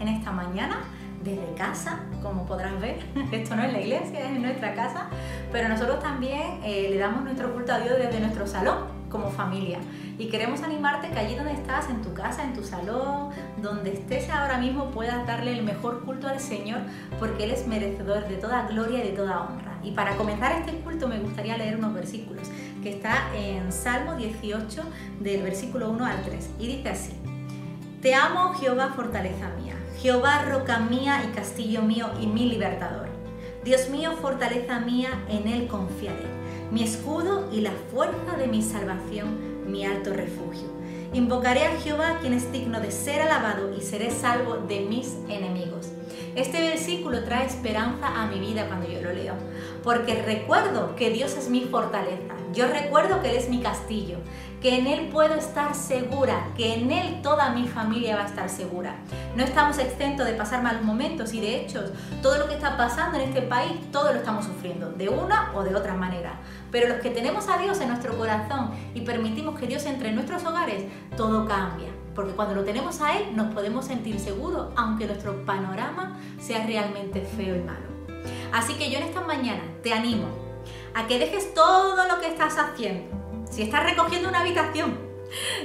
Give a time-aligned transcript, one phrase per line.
[0.00, 0.84] en esta mañana
[1.24, 2.98] desde casa, como podrás ver.
[3.32, 5.08] Esto no es la iglesia, es en nuestra casa,
[5.50, 9.78] pero nosotros también eh, le damos nuestro culto a Dios desde nuestro salón, como familia.
[10.18, 14.28] Y queremos animarte que allí donde estás, en tu casa, en tu salón, donde estés
[14.28, 16.80] ahora mismo, puedas darle el mejor culto al Señor,
[17.18, 19.78] porque Él es merecedor de toda gloria y de toda honra.
[19.82, 22.48] Y para comenzar este culto me gustaría leer unos versículos,
[22.82, 24.82] que está en Salmo 18,
[25.20, 26.50] del versículo 1 al 3.
[26.58, 27.12] Y dice así,
[28.02, 33.08] Te amo, Jehová, fortaleza mía Jehová, roca mía y castillo mío y mi libertador.
[33.64, 36.26] Dios mío, fortaleza mía, en Él confiaré.
[36.70, 40.68] Mi escudo y la fuerza de mi salvación, mi alto refugio.
[41.14, 45.88] Invocaré a Jehová, quien es digno de ser alabado, y seré salvo de mis enemigos.
[46.36, 49.32] Este versículo trae esperanza a mi vida cuando yo lo leo,
[49.82, 54.18] porque recuerdo que Dios es mi fortaleza, yo recuerdo que Él es mi castillo,
[54.64, 58.48] que en Él puedo estar segura, que en Él toda mi familia va a estar
[58.48, 58.96] segura.
[59.36, 61.84] No estamos exentos de pasar malos momentos y de hecho
[62.22, 65.64] todo lo que está pasando en este país, todo lo estamos sufriendo, de una o
[65.64, 66.40] de otra manera.
[66.70, 70.14] Pero los que tenemos a Dios en nuestro corazón y permitimos que Dios entre en
[70.14, 75.04] nuestros hogares, todo cambia porque cuando lo tenemos a Él nos podemos sentir seguros, aunque
[75.04, 77.86] nuestro panorama sea realmente feo y malo.
[78.50, 80.28] Así que yo en esta mañana te animo
[80.94, 83.23] a que dejes todo lo que estás haciendo.
[83.54, 84.98] Si estás recogiendo una habitación,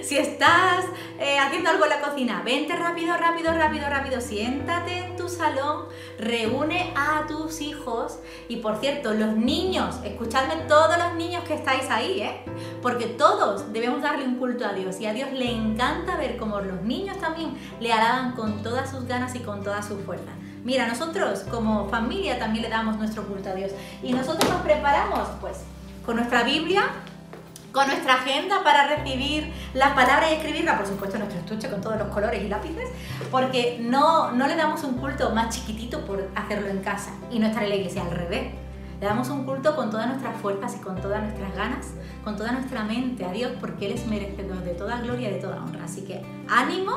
[0.04, 0.86] si estás
[1.18, 5.86] eh, haciendo algo en la cocina, vente rápido, rápido, rápido, rápido, siéntate en tu salón,
[6.20, 11.90] reúne a tus hijos y por cierto, los niños, escuchadme todos los niños que estáis
[11.90, 12.44] ahí, ¿eh?
[12.84, 16.60] porque todos debemos darle un culto a Dios y a Dios le encanta ver cómo
[16.62, 20.30] los niños también le alaban con todas sus ganas y con toda su fuerza.
[20.64, 23.71] Mira, nosotros como familia también le damos nuestro culto a Dios
[24.04, 25.64] y nosotros nos preparamos pues
[26.06, 26.83] con nuestra Biblia,
[27.72, 31.98] con nuestra agenda para recibir la palabra y escribirla, por supuesto nuestro estuche con todos
[31.98, 32.90] los colores y lápices,
[33.32, 37.48] porque no, no le damos un culto más chiquitito por hacerlo en casa y no
[37.48, 38.54] estar en la iglesia al revés.
[39.00, 41.88] Le damos un culto con todas nuestras fuerzas y con todas nuestras ganas,
[42.24, 45.40] con toda nuestra mente a Dios, porque Él es merecedor de toda gloria y de
[45.40, 45.86] toda honra.
[45.86, 46.96] Así que ánimo,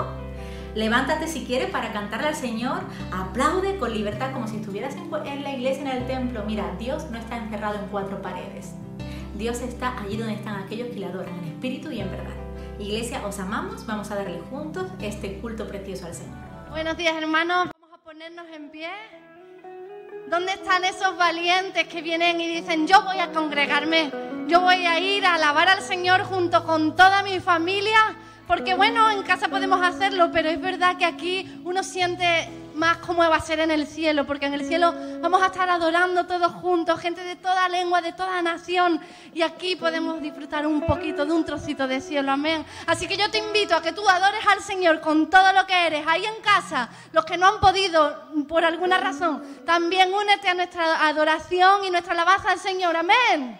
[0.74, 2.80] levántate si quieres para cantarle al Señor,
[3.12, 6.42] aplaude con libertad como si estuvieras en la iglesia, en el templo.
[6.44, 8.74] Mira, Dios no está encerrado en cuatro paredes.
[9.42, 12.36] Dios está allí donde están aquellos que le adoran en espíritu y en verdad.
[12.78, 16.38] Iglesia, os amamos, vamos a darle juntos este culto precioso al Señor.
[16.70, 18.88] Buenos días hermanos, vamos a ponernos en pie.
[20.30, 24.12] ¿Dónde están esos valientes que vienen y dicen, yo voy a congregarme,
[24.46, 28.14] yo voy a ir a alabar al Señor junto con toda mi familia?
[28.46, 33.22] Porque bueno, en casa podemos hacerlo, pero es verdad que aquí uno siente más cómo
[33.28, 36.52] va a ser en el cielo, porque en el cielo vamos a estar adorando todos
[36.52, 39.00] juntos, gente de toda lengua, de toda nación,
[39.34, 42.64] y aquí podemos disfrutar un poquito de un trocito de cielo, amén.
[42.86, 45.86] Así que yo te invito a que tú adores al Señor con todo lo que
[45.86, 50.54] eres, ahí en casa, los que no han podido por alguna razón, también únete a
[50.54, 53.58] nuestra adoración y nuestra alabanza al Señor, amén.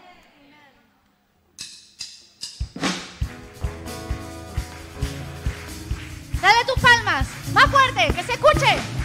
[6.43, 9.02] Dale tus palmas, más fuerte, que se escuche.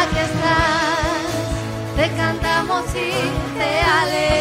[0.00, 1.30] Aquí estás,
[1.96, 4.38] te cantamos y te alegras.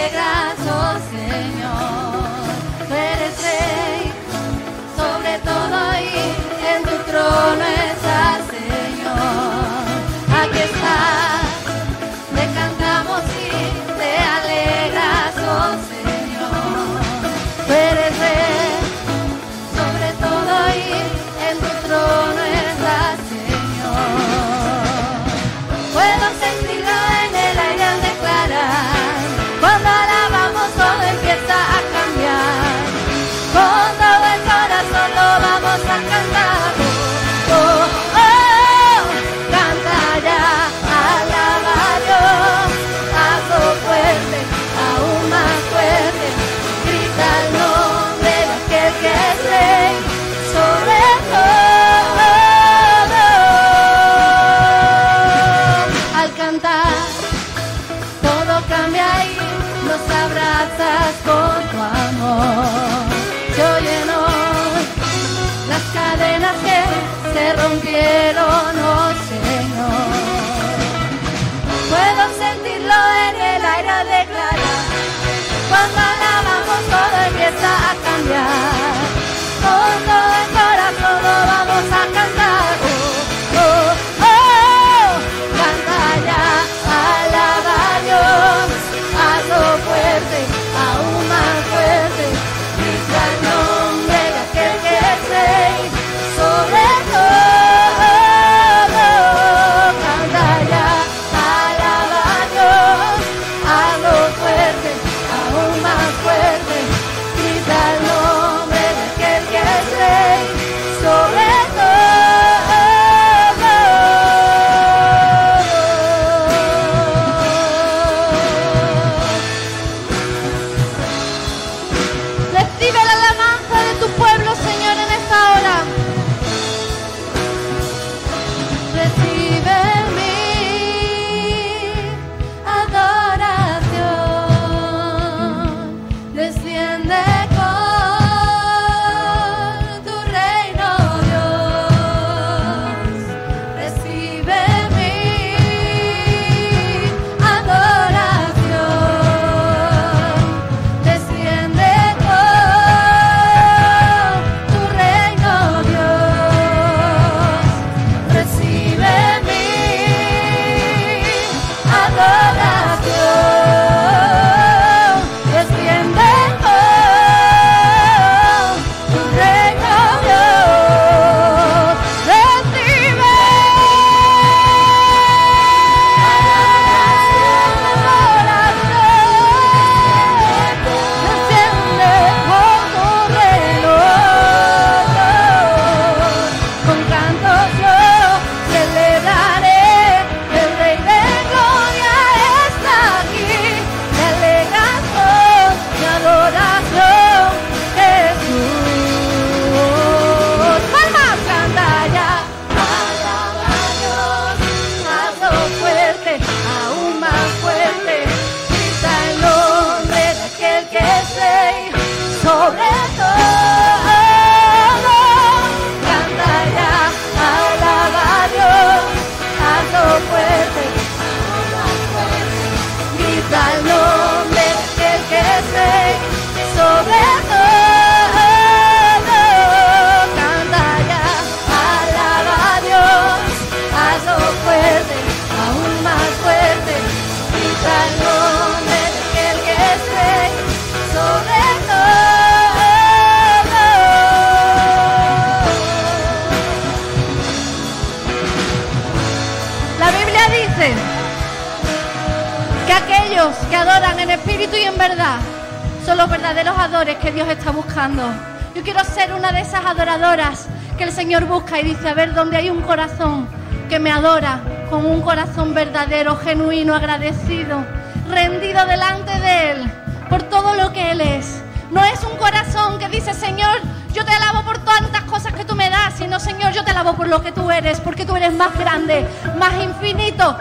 [266.93, 267.85] Agradecido,
[268.29, 269.91] rendido delante de Él
[270.29, 271.61] por todo lo que Él es.
[271.91, 273.79] No es un corazón que dice, Señor,
[274.13, 277.13] yo te alabo por tantas cosas que tú me das, sino, Señor, yo te alabo
[277.13, 280.57] por lo que tú eres, porque tú eres más grande, más infinito,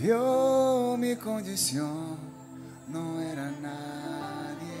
[0.00, 2.16] vio mi condición,
[2.88, 4.80] no era nadie,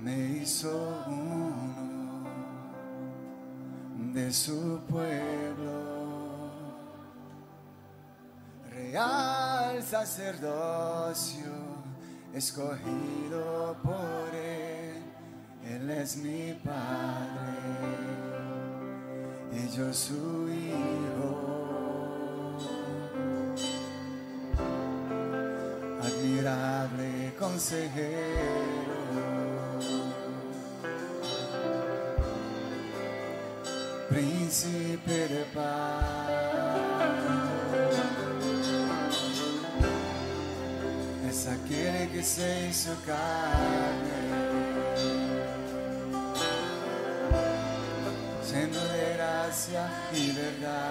[0.00, 2.24] me hizo uno
[4.12, 6.50] de su pueblo,
[8.70, 11.52] real sacerdocio,
[12.34, 15.02] escogido por él,
[15.64, 17.52] él es mi padre
[19.52, 21.51] y yo su hijo.
[34.08, 36.30] Príncipe de paz,
[41.30, 44.18] es aquel que se hizo carne,
[48.42, 50.81] siendo de gracia y verdad.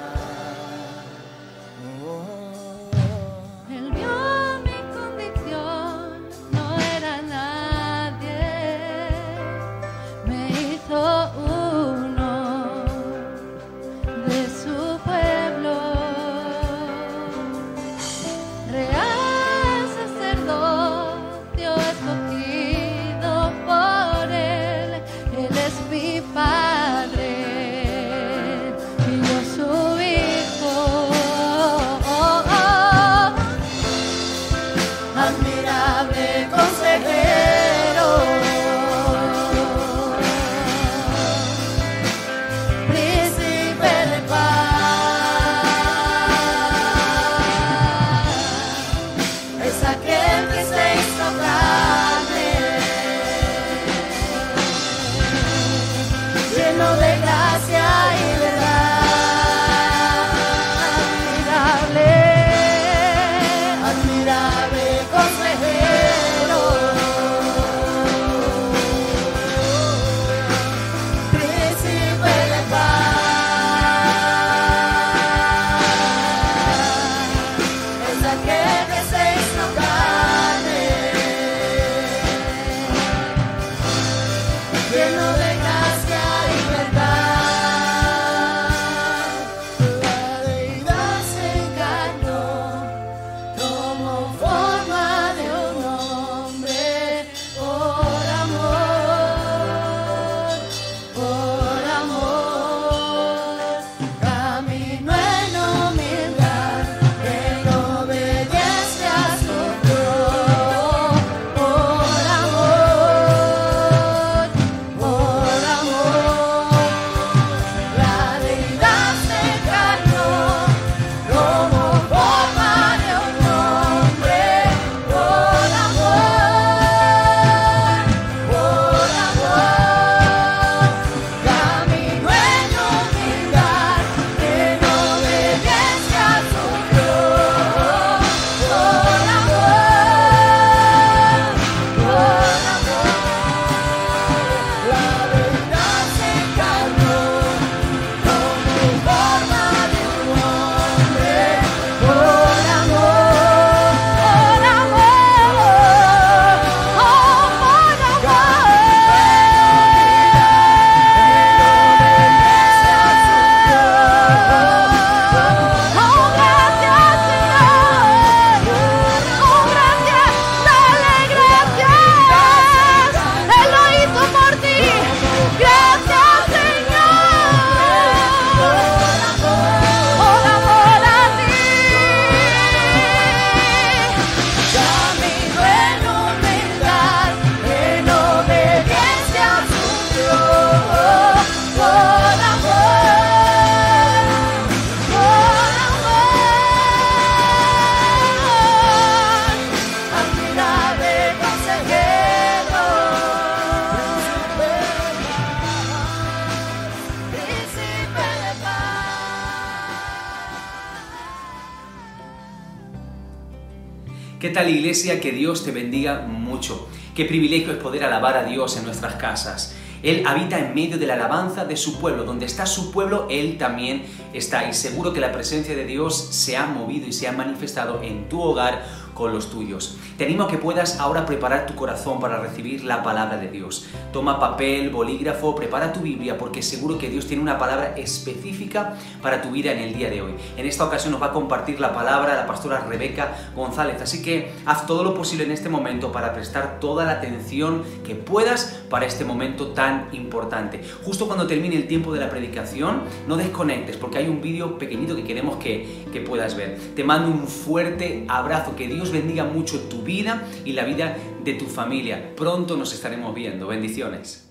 [214.62, 215.20] Tal iglesia?
[215.20, 216.88] Que Dios te bendiga mucho.
[217.16, 219.76] Qué privilegio es poder alabar a Dios en nuestras casas.
[220.04, 222.26] Él habita en medio de la alabanza de su pueblo.
[222.26, 224.70] Donde está su pueblo, Él también está.
[224.70, 228.30] Y seguro que la presencia de Dios se ha movido y se ha manifestado en
[228.30, 228.86] tu hogar
[229.22, 229.98] con los tuyos.
[230.18, 233.86] Te animo a que puedas ahora preparar tu corazón para recibir la palabra de Dios.
[234.12, 239.44] Toma papel, bolígrafo, prepara tu Biblia porque seguro que Dios tiene una palabra específica para
[239.44, 240.34] tu vida en el día de hoy.
[240.58, 244.54] En esta ocasión nos va a compartir la palabra la pastora Rebeca González, así que
[244.66, 249.06] haz todo lo posible en este momento para prestar toda la atención que puedas para
[249.06, 250.82] este momento tan importante.
[251.06, 255.16] Justo cuando termine el tiempo de la predicación, no desconectes porque hay un vídeo pequeñito
[255.16, 256.80] que queremos que, que puedas ver.
[256.96, 261.54] Te mando un fuerte abrazo, que Dios bendiga mucho tu vida y la vida de
[261.54, 262.36] tu familia.
[262.36, 263.68] Pronto nos estaremos viendo.
[263.68, 264.48] Bendiciones.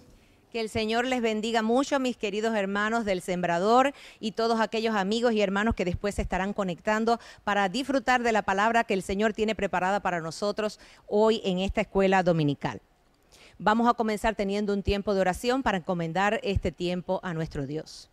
[0.52, 5.32] Que el Señor les bendiga mucho, mis queridos hermanos del Sembrador y todos aquellos amigos
[5.32, 9.32] y hermanos que después se estarán conectando para disfrutar de la palabra que el Señor
[9.32, 12.80] tiene preparada para nosotros hoy en esta escuela dominical.
[13.58, 18.10] Vamos a comenzar teniendo un tiempo de oración para encomendar este tiempo a nuestro Dios.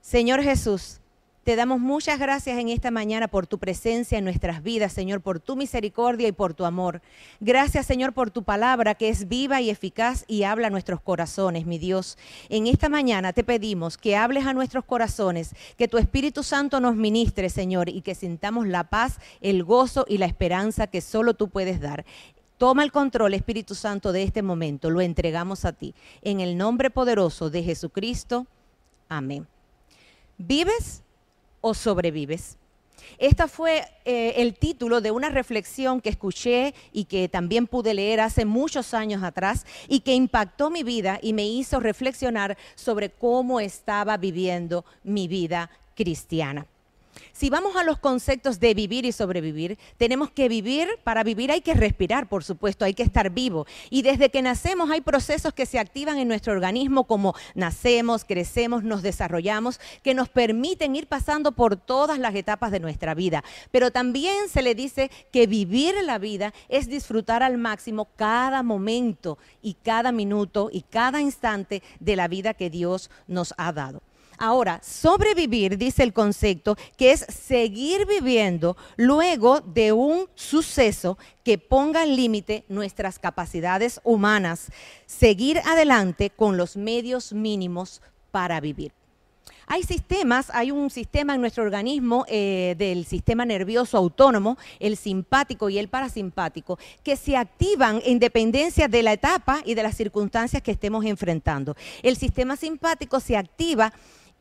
[0.00, 1.00] Señor Jesús,
[1.46, 5.38] te damos muchas gracias en esta mañana por tu presencia en nuestras vidas, Señor, por
[5.38, 7.02] tu misericordia y por tu amor.
[7.38, 11.64] Gracias, Señor, por tu palabra que es viva y eficaz y habla a nuestros corazones,
[11.64, 12.18] mi Dios.
[12.48, 16.96] En esta mañana te pedimos que hables a nuestros corazones, que tu Espíritu Santo nos
[16.96, 21.48] ministre, Señor, y que sintamos la paz, el gozo y la esperanza que solo tú
[21.48, 22.04] puedes dar.
[22.58, 24.90] Toma el control, Espíritu Santo, de este momento.
[24.90, 25.94] Lo entregamos a ti.
[26.22, 28.48] En el nombre poderoso de Jesucristo.
[29.08, 29.46] Amén.
[30.38, 31.04] ¿Vives
[31.66, 32.56] o sobrevives?
[33.18, 38.20] Este fue eh, el título de una reflexión que escuché y que también pude leer
[38.20, 43.58] hace muchos años atrás y que impactó mi vida y me hizo reflexionar sobre cómo
[43.58, 46.66] estaba viviendo mi vida cristiana.
[47.32, 51.60] Si vamos a los conceptos de vivir y sobrevivir, tenemos que vivir, para vivir hay
[51.60, 53.66] que respirar, por supuesto, hay que estar vivo.
[53.90, 58.84] Y desde que nacemos hay procesos que se activan en nuestro organismo como nacemos, crecemos,
[58.84, 63.44] nos desarrollamos, que nos permiten ir pasando por todas las etapas de nuestra vida.
[63.70, 69.38] Pero también se le dice que vivir la vida es disfrutar al máximo cada momento
[69.62, 74.02] y cada minuto y cada instante de la vida que Dios nos ha dado.
[74.38, 82.02] Ahora, sobrevivir, dice el concepto, que es seguir viviendo luego de un suceso que ponga
[82.02, 84.66] en límite nuestras capacidades humanas,
[85.06, 88.92] seguir adelante con los medios mínimos para vivir.
[89.68, 95.68] Hay sistemas, hay un sistema en nuestro organismo eh, del sistema nervioso autónomo, el simpático
[95.68, 100.62] y el parasimpático, que se activan en dependencia de la etapa y de las circunstancias
[100.62, 101.76] que estemos enfrentando.
[102.04, 103.92] El sistema simpático se activa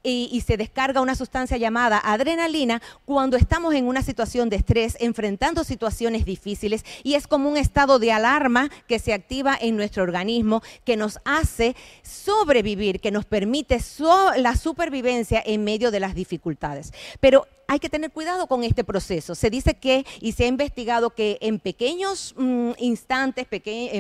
[0.06, 5.64] y, se descarga una sustancia llamada adrenalina cuando estamos en una situación de estrés, enfrentando
[5.64, 10.62] situaciones difíciles y es como un estado de alarma que se activa en nuestro organismo
[10.84, 13.80] que nos hace sobrevivir, que nos permite
[14.38, 16.94] la supervivencia en medio de las dificultades.
[17.20, 19.36] Pero hay que tener cuidado con este proceso.
[19.36, 23.48] Se dice que, y se ha investigado que en pequeños mm, instantes,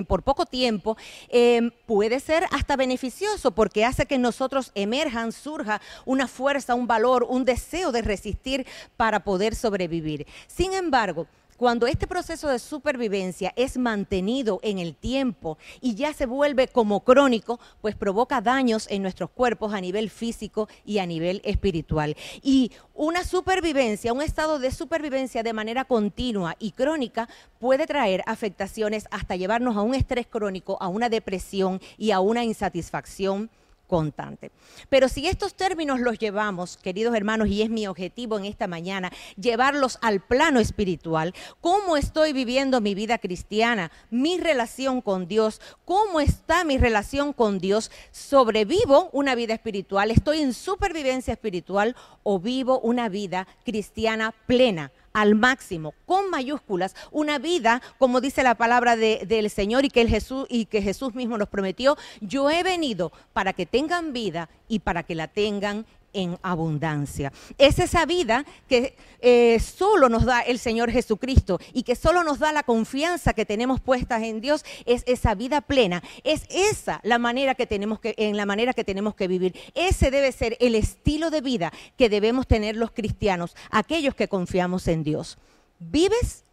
[0.07, 0.97] por poco tiempo,
[1.29, 7.25] em, puede ser hasta beneficioso porque hace que nosotros emerjan, surja una fuerza, un valor,
[7.27, 8.65] un deseo de resistir
[8.97, 10.27] para poder sobrevivir.
[10.47, 16.25] Sin embargo, cuando este proceso de supervivencia es mantenido en el tiempo y ya se
[16.25, 21.41] vuelve como crónico, pues provoca daños en nuestros cuerpos a nivel físico y a nivel
[21.43, 22.15] espiritual.
[22.41, 29.07] Y una supervivencia, un estado de supervivencia de manera continua y crónica puede traer afectaciones
[29.11, 33.49] hasta llevarnos a un estrés crónico, a una depresión y a una insatisfacción
[33.87, 34.51] constante.
[34.89, 39.11] Pero si estos términos los llevamos, queridos hermanos, y es mi objetivo en esta mañana,
[39.35, 46.19] llevarlos al plano espiritual, cómo estoy viviendo mi vida cristiana, mi relación con Dios, cómo
[46.19, 52.79] está mi relación con Dios, sobrevivo una vida espiritual, estoy en supervivencia espiritual o vivo
[52.79, 59.49] una vida cristiana plena al máximo, con mayúsculas, una vida, como dice la palabra del
[59.49, 63.53] Señor y que, el Jesús, y que Jesús mismo nos prometió, yo he venido para
[63.53, 67.31] que tengan vida y para que la tengan en abundancia.
[67.59, 72.39] Es esa vida que eh, solo nos da el Señor Jesucristo y que solo nos
[72.39, 76.01] da la confianza que tenemos puestas en Dios, es esa vida plena.
[76.23, 79.55] Es esa la manera que tenemos en la manera que tenemos que vivir.
[79.75, 84.87] Ese debe ser el estilo de vida que debemos tener los cristianos, aquellos que confiamos
[84.87, 85.37] en Dios.
[85.79, 86.43] ¿Vives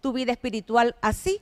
[0.00, 1.40] tu vida espiritual así?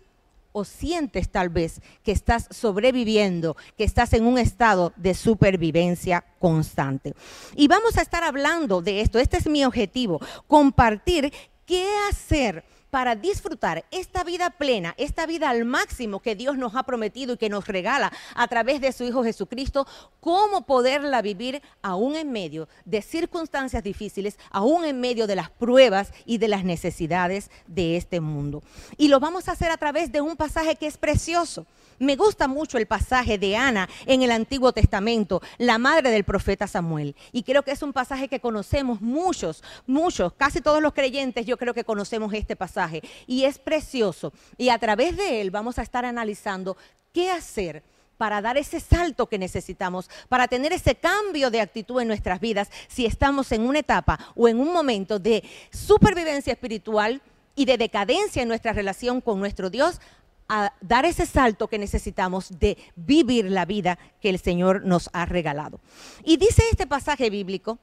[0.57, 7.13] O sientes tal vez que estás sobreviviendo, que estás en un estado de supervivencia constante.
[7.55, 11.31] Y vamos a estar hablando de esto, este es mi objetivo, compartir
[11.67, 16.85] qué hacer para disfrutar esta vida plena, esta vida al máximo que Dios nos ha
[16.85, 19.87] prometido y que nos regala a través de su Hijo Jesucristo,
[20.21, 26.13] cómo poderla vivir aún en medio de circunstancias difíciles, aún en medio de las pruebas
[26.25, 28.63] y de las necesidades de este mundo.
[28.97, 31.67] Y lo vamos a hacer a través de un pasaje que es precioso.
[31.99, 36.67] Me gusta mucho el pasaje de Ana en el Antiguo Testamento, la madre del profeta
[36.67, 37.17] Samuel.
[37.33, 41.57] Y creo que es un pasaje que conocemos muchos, muchos, casi todos los creyentes yo
[41.57, 42.86] creo que conocemos este pasaje.
[43.27, 44.33] Y es precioso.
[44.57, 46.77] Y a través de él vamos a estar analizando
[47.13, 47.83] qué hacer
[48.17, 52.71] para dar ese salto que necesitamos, para tener ese cambio de actitud en nuestras vidas
[52.89, 57.21] si estamos en una etapa o en un momento de supervivencia espiritual
[57.55, 60.01] y de decadencia en nuestra relación con nuestro Dios
[60.49, 65.27] a dar ese salto que necesitamos de vivir la vida que el Señor nos ha
[65.27, 65.81] regalado.
[66.25, 67.79] Y dice este pasaje bíblico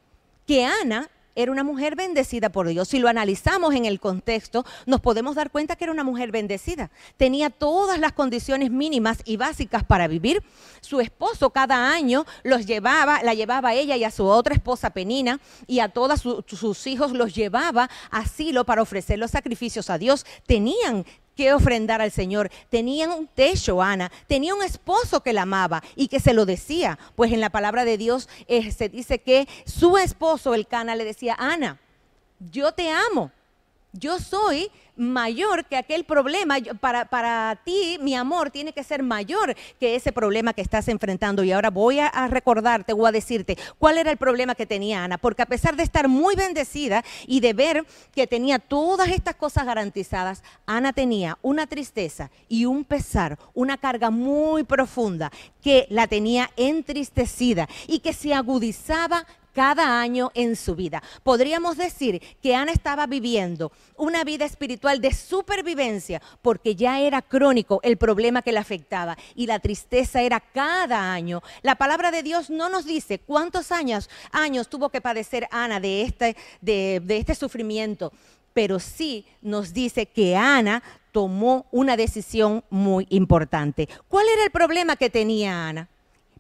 [0.47, 2.87] que Ana era una mujer bendecida por Dios.
[2.87, 6.91] Si lo analizamos en el contexto, nos podemos dar cuenta que era una mujer bendecida.
[7.17, 10.43] Tenía todas las condiciones mínimas y básicas para vivir.
[10.81, 14.89] Su esposo cada año los llevaba, la llevaba a ella y a su otra esposa
[14.89, 19.97] Penina y a todos sus hijos los llevaba a asilo para ofrecer los sacrificios a
[19.97, 20.25] Dios.
[20.47, 22.49] Tenían que ofrendar al Señor.
[22.69, 24.11] Tenían un techo, Ana.
[24.27, 26.99] Tenía un esposo que la amaba y que se lo decía.
[27.15, 31.05] Pues en la palabra de Dios eh, se dice que su esposo, el Cana, le
[31.05, 31.79] decía, Ana,
[32.39, 33.31] yo te amo.
[33.93, 36.57] Yo soy mayor que aquel problema.
[36.79, 41.43] Para, para ti, mi amor tiene que ser mayor que ese problema que estás enfrentando.
[41.43, 45.17] Y ahora voy a, recordarte o a decirte cuál era el problema que tenía Ana.
[45.17, 49.65] Porque a pesar de estar muy bendecida y de ver que tenía todas estas cosas
[49.65, 56.51] garantizadas, Ana tenía una tristeza y un pesar, una carga muy profunda que la tenía
[56.55, 61.01] entristecida y que se agudizaba cada año en su vida.
[61.23, 67.79] Podríamos decir que Ana estaba viviendo una vida espiritual de supervivencia porque ya era crónico
[67.83, 71.41] el problema que le afectaba y la tristeza era cada año.
[71.61, 76.01] La palabra de Dios no nos dice cuántos años, años tuvo que padecer Ana de
[76.01, 78.11] este, de, de este sufrimiento,
[78.53, 83.87] pero sí nos dice que Ana tomó una decisión muy importante.
[84.07, 85.89] ¿Cuál era el problema que tenía Ana?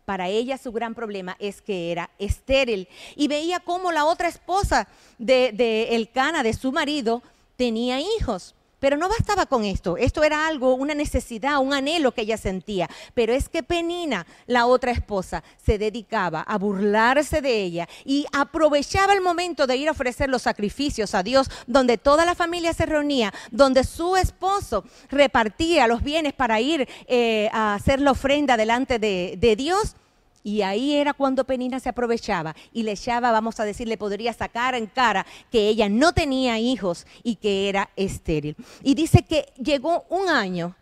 [0.05, 4.87] Para ella su gran problema es que era estéril y veía cómo la otra esposa
[5.17, 7.23] de, de Elcana, de su marido,
[7.55, 8.53] tenía hijos.
[8.83, 12.89] Pero no bastaba con esto, esto era algo, una necesidad, un anhelo que ella sentía.
[13.13, 19.13] Pero es que Penina, la otra esposa, se dedicaba a burlarse de ella y aprovechaba
[19.13, 22.85] el momento de ir a ofrecer los sacrificios a Dios, donde toda la familia se
[22.85, 28.99] reunía, donde su esposo repartía los bienes para ir eh, a hacer la ofrenda delante
[28.99, 29.95] de, de Dios.
[30.43, 34.33] Y ahí era cuando Penina se aprovechaba y le echaba, vamos a decir, le podría
[34.33, 38.55] sacar en cara que ella no tenía hijos y que era estéril.
[38.83, 40.75] Y dice que llegó un año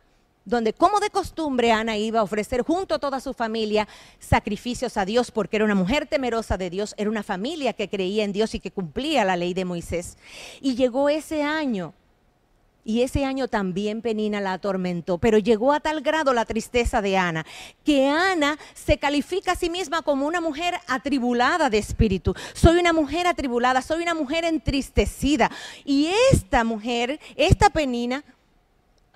[0.46, 3.88] donde como de costumbre Ana iba a ofrecer junto a toda su familia
[4.20, 8.24] sacrificios a Dios porque era una mujer temerosa de Dios, era una familia que creía
[8.24, 10.18] en Dios y que cumplía la ley de Moisés.
[10.60, 11.94] Y llegó ese año
[12.84, 17.18] y ese año también Penina la atormentó, pero llegó a tal grado la tristeza de
[17.18, 17.46] Ana
[17.84, 22.34] que Ana se califica a sí misma como una mujer atribulada de espíritu.
[22.54, 25.52] Soy una mujer atribulada, soy una mujer entristecida.
[25.86, 28.24] Y esta mujer, esta Penina,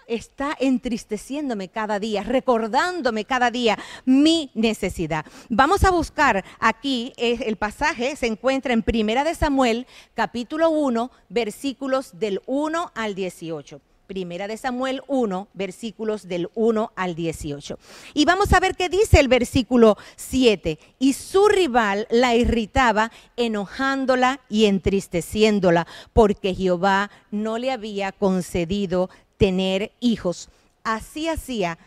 [0.08, 5.26] está entristeciéndome cada día, recordándome cada día mi necesidad.
[5.50, 12.20] Vamos a buscar aquí, el pasaje se encuentra en Primera de Samuel, capítulo 1, versículos
[12.20, 13.82] del 1 al 18.
[14.06, 17.80] Primera de Samuel 1, versículos del 1 al 18.
[18.14, 20.78] Y vamos a ver qué dice el versículo 7.
[21.00, 29.92] Y su rival la irritaba, enojándola y entristeciéndola, porque Jehová no le había concedido tener
[30.00, 30.50] hijos.
[30.84, 31.78] Así hacía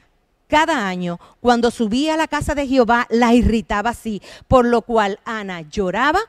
[0.48, 5.20] cada año, cuando subía a la casa de Jehová, la irritaba así, por lo cual
[5.24, 6.20] Ana lloraba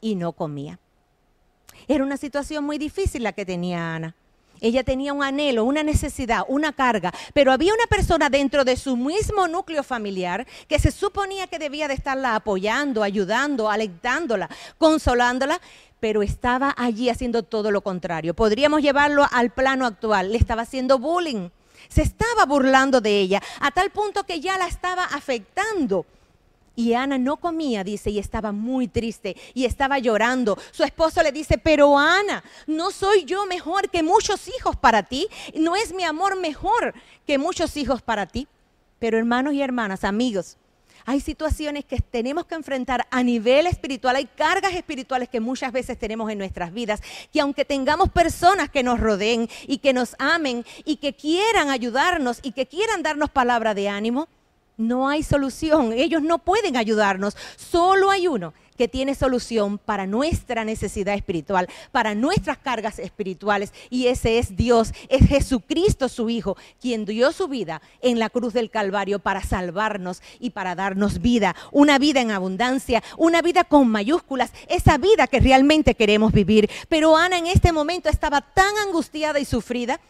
[0.00, 0.78] y no comía.
[1.86, 4.14] Era una situación muy difícil la que tenía Ana.
[4.60, 8.96] Ella tenía un anhelo, una necesidad, una carga, pero había una persona dentro de su
[8.96, 15.60] mismo núcleo familiar que se suponía que debía de estarla apoyando, ayudando, alentándola, consolándola,
[16.00, 18.34] pero estaba allí haciendo todo lo contrario.
[18.34, 21.50] Podríamos llevarlo al plano actual, le estaba haciendo bullying,
[21.88, 26.06] se estaba burlando de ella, a tal punto que ya la estaba afectando.
[26.76, 30.56] Y Ana no comía, dice, y estaba muy triste y estaba llorando.
[30.70, 35.26] Su esposo le dice, pero Ana, ¿no soy yo mejor que muchos hijos para ti?
[35.56, 36.94] ¿No es mi amor mejor
[37.26, 38.46] que muchos hijos para ti?
[39.00, 40.56] Pero hermanos y hermanas, amigos,
[41.08, 45.98] hay situaciones que tenemos que enfrentar a nivel espiritual, hay cargas espirituales que muchas veces
[45.98, 47.00] tenemos en nuestras vidas,
[47.32, 52.40] que aunque tengamos personas que nos rodeen y que nos amen y que quieran ayudarnos
[52.42, 54.28] y que quieran darnos palabra de ánimo,
[54.76, 55.94] no hay solución.
[55.94, 57.38] Ellos no pueden ayudarnos.
[57.56, 63.72] Solo hay uno que tiene solución para nuestra necesidad espiritual, para nuestras cargas espirituales.
[63.90, 68.54] Y ese es Dios, es Jesucristo su Hijo, quien dio su vida en la cruz
[68.54, 71.56] del Calvario para salvarnos y para darnos vida.
[71.72, 76.70] Una vida en abundancia, una vida con mayúsculas, esa vida que realmente queremos vivir.
[76.88, 80.00] Pero Ana en este momento estaba tan angustiada y sufrida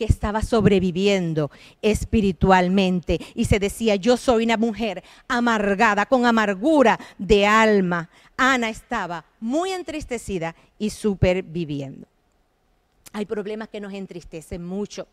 [0.00, 1.50] que estaba sobreviviendo
[1.82, 8.08] espiritualmente y se decía, yo soy una mujer amargada, con amargura de alma.
[8.34, 12.06] Ana estaba muy entristecida y superviviendo.
[13.12, 15.06] Hay problemas que nos entristecen mucho.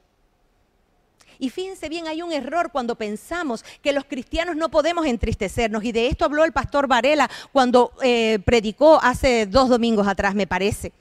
[1.38, 5.84] Y fíjense bien, hay un error cuando pensamos que los cristianos no podemos entristecernos.
[5.84, 10.47] Y de esto habló el pastor Varela cuando eh, predicó hace dos domingos atrás, me
[10.47, 10.93] parece.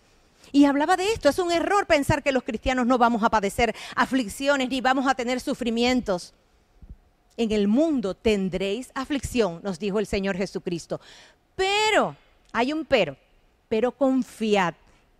[0.56, 3.76] Y hablaba de esto, es un error pensar que los cristianos no vamos a padecer
[3.94, 6.32] aflicciones ni vamos a tener sufrimientos.
[7.36, 10.98] En el mundo tendréis aflicción, nos dijo el Señor Jesucristo.
[11.56, 12.16] Pero,
[12.54, 13.18] hay un pero,
[13.68, 14.72] pero confiad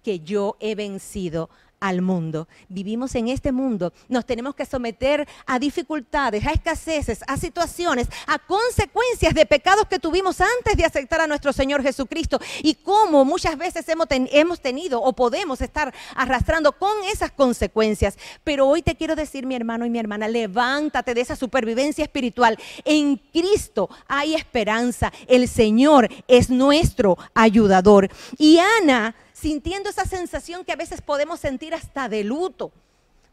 [0.03, 2.49] que yo he vencido al mundo.
[2.69, 8.39] Vivimos en este mundo, nos tenemos que someter a dificultades, a escaseces, a situaciones, a
[8.39, 13.59] consecuencias de pecados que tuvimos antes de aceptar a nuestro Señor Jesucristo y cómo muchas
[13.59, 18.19] veces hemos, hemos tenido o podemos estar arrastrando con esas consecuencias.
[18.45, 22.59] Pero hoy te quiero decir, mi hermano y mi hermana, levántate de esa supervivencia espiritual.
[22.85, 25.13] En Cristo hay esperanza.
[25.27, 28.11] El Señor es nuestro ayudador.
[28.39, 32.73] Y Ana sintiendo esa sensación que a veces podemos sentir hasta de luto.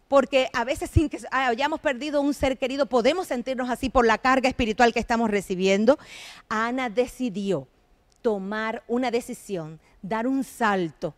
[0.10, 4.18] Porque a veces sin que hayamos perdido un ser querido, podemos sentirnos así por la
[4.18, 5.98] carga espiritual que estamos recibiendo.
[6.50, 7.68] Ana decidió
[8.22, 11.16] tomar una decisión, dar un salto,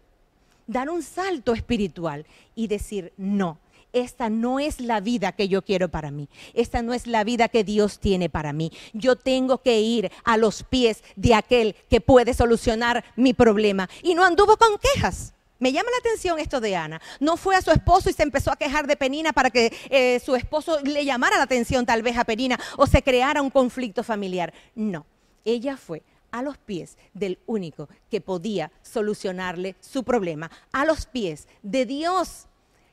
[0.68, 3.58] dar un salto espiritual y decir, no,
[3.96, 6.30] esta no es la vida que yo quiero para mí.
[6.54, 8.72] Esta no es la vida que Dios tiene para mí.
[8.94, 13.90] Yo tengo que ir a los pies de aquel que puede solucionar mi problema.
[14.04, 15.34] Y no anduvo con quejas.
[15.60, 17.02] Me llama la atención esto de Ana.
[17.22, 20.20] No fue a su esposo y se empezó a quejar de Penina para que eh,
[20.20, 24.04] su esposo le llamara la atención tal vez a Penina o se creara un conflicto
[24.04, 24.54] familiar.
[24.76, 25.06] No,
[25.46, 31.48] ella fue a los pies del único que podía solucionarle su problema, a los pies
[31.64, 32.48] de Dios.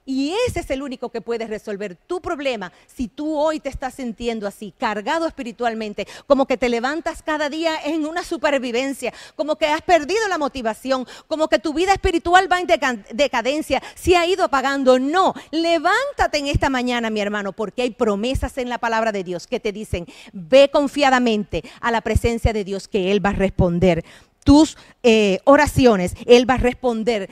[0.04, 3.94] Y ese es el único que puede resolver tu problema si tú hoy te estás
[3.94, 9.66] sintiendo así, cargado espiritualmente, como que te levantas cada día en una supervivencia, como que
[9.66, 12.66] has perdido la motivación, como que tu vida espiritual va en
[13.12, 14.98] decadencia, se ha ido apagando.
[14.98, 19.46] No, levántate en esta mañana, mi hermano, porque hay promesas en la palabra de Dios
[19.46, 24.04] que te dicen, ve confiadamente a la presencia de Dios que Él va a responder
[24.44, 27.30] tus eh, oraciones, Él va a responder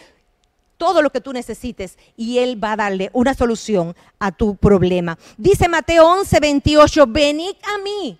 [0.80, 5.18] todo lo que tú necesites y Él va a darle una solución a tu problema.
[5.36, 8.18] Dice Mateo 11, 28, venid a mí.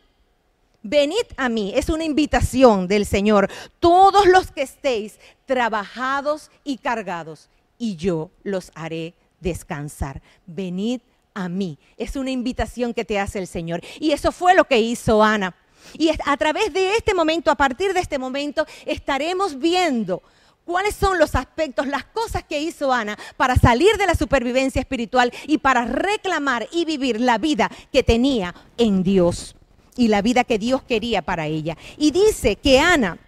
[0.83, 3.49] Venid a mí, es una invitación del Señor.
[3.81, 7.49] Todos los que estéis trabajados y cargados,
[7.79, 10.21] y yo los haré descansar.
[10.45, 11.01] Venid
[11.33, 11.79] a mí.
[11.97, 13.81] Es una invitación que te hace el Señor.
[13.99, 15.55] Y eso fue lo que hizo Ana.
[15.95, 20.23] Y a través de este momento, a partir de este momento, estaremos viendo
[20.65, 25.33] cuáles son los aspectos, las cosas que hizo Ana para salir de la supervivencia espiritual
[25.47, 29.57] y para reclamar y vivir la vida que tenía en Dios
[29.97, 31.77] y la vida que Dios quería para ella.
[31.97, 33.19] Y dice que Ana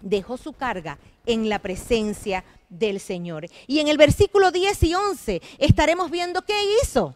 [0.00, 3.46] dejó su carga en la presencia del Señor.
[3.66, 7.14] Y en el versículo 10 y 11 estaremos viendo qué hizo.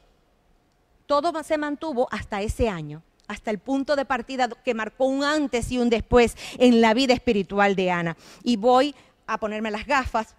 [1.07, 5.71] Todo se mantuvo hasta ese año hasta el punto de partida que marcó un antes
[5.71, 8.17] y un después en la vida espiritual de Ana.
[8.43, 8.95] Y voy
[9.29, 10.35] a ponerme las gafas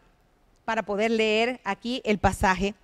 [0.65, 2.75] para poder leer aquí el pasaje.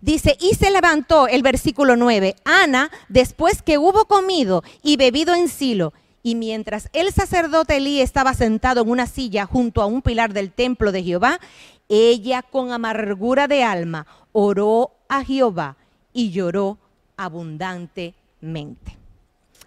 [0.00, 5.48] Dice, y se levantó el versículo 9, Ana, después que hubo comido y bebido en
[5.48, 10.32] Silo, y mientras el sacerdote Elí estaba sentado en una silla junto a un pilar
[10.32, 11.40] del templo de Jehová,
[11.88, 15.76] ella con amargura de alma oró a Jehová
[16.12, 16.78] y lloró
[17.16, 18.98] abundantemente.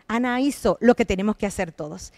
[0.07, 2.13] Ana hizo lo que tenemos que hacer todos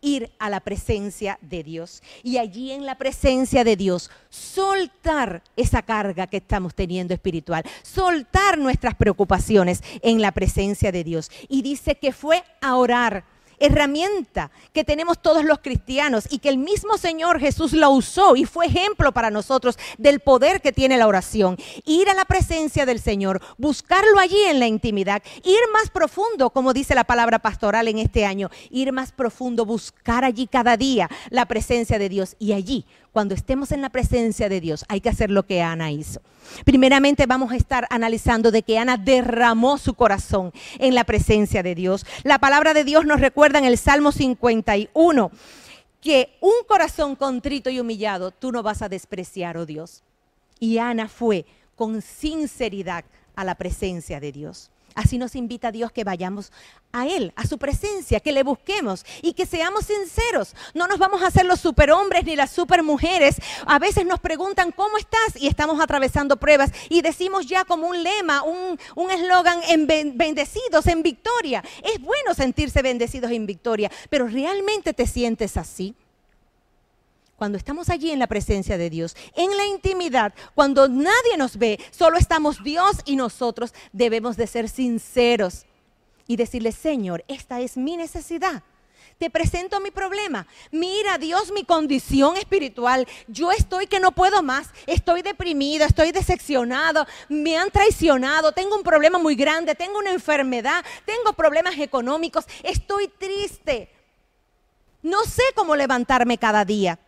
[0.00, 2.02] ir a la presencia de Dios.
[2.22, 8.58] Y allí en la presencia de Dios, soltar esa carga que estamos teniendo espiritual, soltar
[8.58, 11.30] nuestras preocupaciones en la presencia de Dios.
[11.48, 13.24] Y dice que fue a orar
[13.58, 18.44] herramienta que tenemos todos los cristianos y que el mismo Señor Jesús la usó y
[18.44, 21.56] fue ejemplo para nosotros del poder que tiene la oración.
[21.84, 26.72] Ir a la presencia del Señor, buscarlo allí en la intimidad, ir más profundo, como
[26.72, 31.46] dice la palabra pastoral en este año, ir más profundo, buscar allí cada día la
[31.46, 32.84] presencia de Dios y allí
[33.16, 36.20] cuando estemos en la presencia de Dios, hay que hacer lo que Ana hizo.
[36.66, 41.74] Primeramente vamos a estar analizando de que Ana derramó su corazón en la presencia de
[41.74, 42.04] Dios.
[42.24, 45.30] La palabra de Dios nos recuerda en el Salmo 51
[46.00, 50.02] que un corazón contrito y humillado tú no vas a despreciar, oh Dios.
[50.58, 54.70] Y Ana fue con sinceridad a la presencia de Dios.
[54.96, 56.50] Así nos invita Dios que vayamos
[56.90, 60.56] a Él, a su presencia, que le busquemos y que seamos sinceros.
[60.72, 63.36] No nos vamos a hacer los superhombres ni las supermujeres.
[63.66, 65.36] A veces nos preguntan, ¿cómo estás?
[65.40, 71.02] Y estamos atravesando pruebas y decimos ya como un lema, un eslogan, en bendecidos en
[71.02, 71.62] victoria.
[71.82, 75.94] Es bueno sentirse bendecidos en victoria, pero ¿realmente te sientes así?
[77.36, 81.78] Cuando estamos allí en la presencia de Dios, en la intimidad, cuando nadie nos ve,
[81.90, 85.66] solo estamos Dios y nosotros, debemos de ser sinceros
[86.26, 88.62] y decirle, Señor, esta es mi necesidad.
[89.18, 90.46] Te presento mi problema.
[90.70, 93.08] Mira, Dios, mi condición espiritual.
[93.28, 94.68] Yo estoy que no puedo más.
[94.86, 97.06] Estoy deprimida, estoy decepcionado.
[97.30, 98.52] Me han traicionado.
[98.52, 99.74] Tengo un problema muy grande.
[99.74, 100.84] Tengo una enfermedad.
[101.06, 102.44] Tengo problemas económicos.
[102.62, 103.88] Estoy triste.
[105.00, 106.98] No sé cómo levantarme cada día.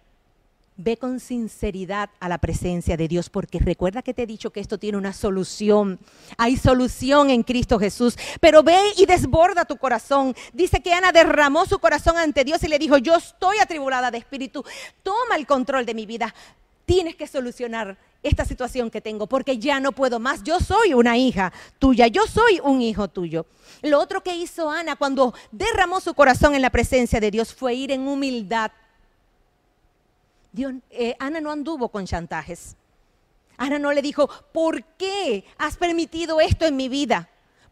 [0.81, 4.61] Ve con sinceridad a la presencia de Dios, porque recuerda que te he dicho que
[4.61, 5.99] esto tiene una solución.
[6.37, 8.16] Hay solución en Cristo Jesús.
[8.41, 10.37] Pero ve y desborda tu corazón.
[10.53, 14.18] Dice que Ana derramó su corazón ante Dios y le dijo, yo estoy atribulada de
[14.18, 14.64] espíritu.
[15.03, 16.33] Toma el control de mi vida.
[16.87, 20.45] Tienes que solucionar esta situación que tengo, porque ya no puedo más.
[20.45, 23.47] Yo soy una hija tuya, yo soy un hijo tuyo.
[23.83, 27.74] Lo otro que hizo Ana cuando derramó su corazón en la presencia de Dios fue
[27.74, 28.70] ir en humildad
[30.90, 32.76] eh, Ana no anduvo con chantajes.
[33.57, 37.28] Ana no le dijo, ¿por qué has permitido esto en mi vida?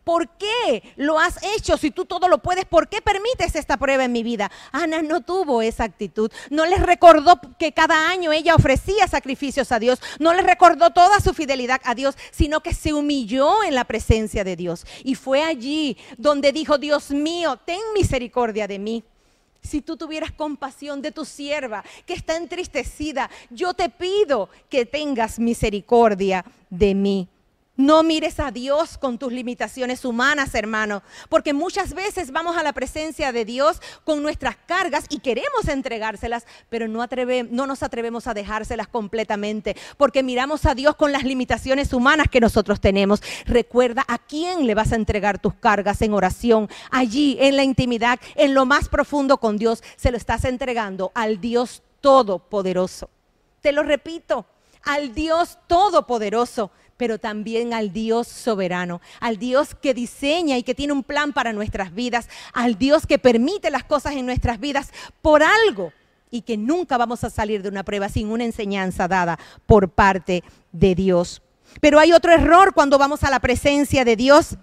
[0.07, 2.65] ¿Por qué lo has hecho si tú todo lo puedes?
[2.65, 4.53] ¿Por qué permites esta prueba en mi vida?
[4.71, 6.31] Ana no tuvo esa actitud.
[6.49, 10.01] No les recordó que cada año ella ofrecía sacrificios a Dios.
[10.21, 14.45] No les recordó toda su fidelidad a Dios, sino que se humilló en la presencia
[14.45, 14.87] de Dios.
[15.03, 19.05] Y fue allí donde dijo, Dios mío, ten misericordia de mí.
[19.67, 25.39] Si tú tuvieras compasión de tu sierva que está entristecida, yo te pido que tengas
[25.39, 27.29] misericordia de mí.
[27.77, 32.73] No mires a Dios con tus limitaciones humanas, hermano, porque muchas veces vamos a la
[32.73, 37.07] presencia de Dios con nuestras cargas y queremos entregárselas, pero no,
[37.51, 42.41] no, nos atrevemos a dejárselas completamente, porque miramos a Dios con las limitaciones humanas que
[42.41, 43.23] nosotros tenemos.
[43.45, 48.19] Recuerda a quién le vas a entregar tus cargas en oración, allí en la intimidad,
[48.37, 53.11] en lo más profundo con Dios, se lo estás entregando al Dios Todopoderoso.
[53.61, 54.47] Te lo repito,
[54.83, 60.93] al Dios Todopoderoso pero también al Dios soberano, al Dios que diseña y que tiene
[60.93, 64.91] un plan para nuestras vidas, al Dios que permite las cosas en nuestras vidas
[65.23, 65.93] por algo
[66.31, 70.43] y que nunca vamos a salir de una prueba sin una enseñanza dada por parte
[70.73, 71.43] de Dios.
[71.81, 74.57] Pero hay otro error cuando vamos a la presencia de Dios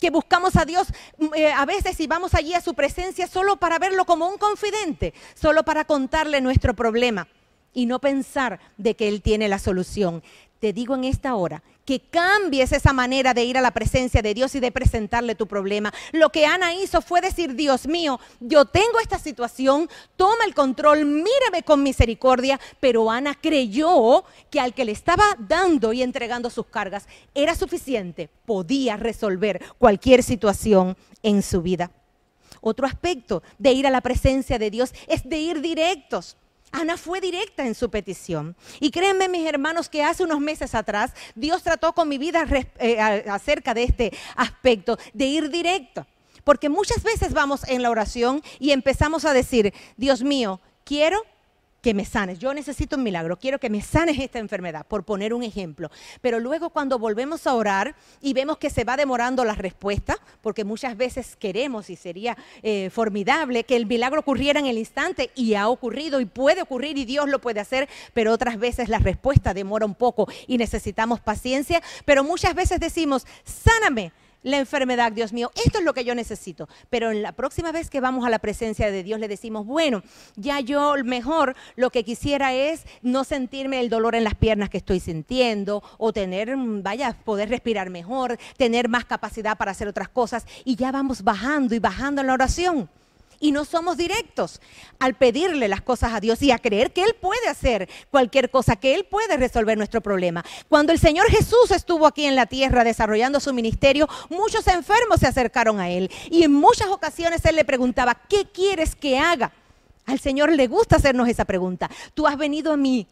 [0.00, 3.56] que buscamos a Dios mm, eh, a veces y vamos allí a su presencia solo
[3.58, 7.28] para verlo como un confidente, solo para contarle nuestro problema
[7.72, 10.22] y no pensar de que Él tiene la solución
[10.60, 14.34] te digo en esta hora que cambies esa manera de ir a la presencia de
[14.34, 15.92] Dios y de presentarle tu problema.
[16.12, 21.04] Lo que Ana hizo fue decir, Dios mío, yo tengo esta situación, toma el control,
[21.04, 26.66] mírame con misericordia, pero Ana creyó que al que le estaba dando y entregando sus
[26.66, 31.90] cargas era suficiente, podía resolver cualquier situación en su vida.
[32.60, 36.36] Otro aspecto de ir a la presencia de Dios es de ir directos.
[36.72, 38.56] Ana fue directa en su petición.
[38.78, 42.46] Y créanme, mis hermanos, que hace unos meses atrás Dios trató con mi vida
[42.78, 42.98] eh,
[43.28, 46.06] acerca de este aspecto, de ir directo.
[46.44, 51.22] Porque muchas veces vamos en la oración y empezamos a decir, Dios mío, quiero
[51.80, 52.38] que me sanes.
[52.38, 55.90] Yo necesito un milagro, quiero que me sanes esta enfermedad, por poner un ejemplo.
[56.20, 60.64] Pero luego cuando volvemos a orar y vemos que se va demorando la respuesta, porque
[60.64, 65.54] muchas veces queremos y sería eh, formidable que el milagro ocurriera en el instante y
[65.54, 69.54] ha ocurrido y puede ocurrir y Dios lo puede hacer, pero otras veces la respuesta
[69.54, 74.12] demora un poco y necesitamos paciencia, pero muchas veces decimos, sáname
[74.42, 76.68] la enfermedad, Dios mío, esto es lo que yo necesito.
[76.88, 80.02] Pero la próxima vez que vamos a la presencia de Dios le decimos, bueno,
[80.36, 84.78] ya yo mejor lo que quisiera es no sentirme el dolor en las piernas que
[84.78, 90.08] estoy sintiendo o tener, mm, vaya, poder respirar mejor, tener más capacidad para hacer otras
[90.08, 92.88] cosas y ya vamos bajando y bajando en la oración
[93.40, 94.60] y no somos directos
[94.98, 98.76] al pedirle las cosas a Dios y a creer que Él puede hacer cualquier cosa,
[98.76, 100.44] que Él puede resolver nuestro problema.
[100.68, 105.26] Cuando el Señor Jesús estuvo aquí en la tierra desarrollando su ministerio, muchos enfermos se
[105.26, 109.52] acercaron a Él y en muchas ocasiones Él le preguntaba, ¿qué quieres que haga?
[110.06, 111.90] Al Señor le gusta hacernos esa pregunta.
[112.14, 113.06] Tú has venido a mí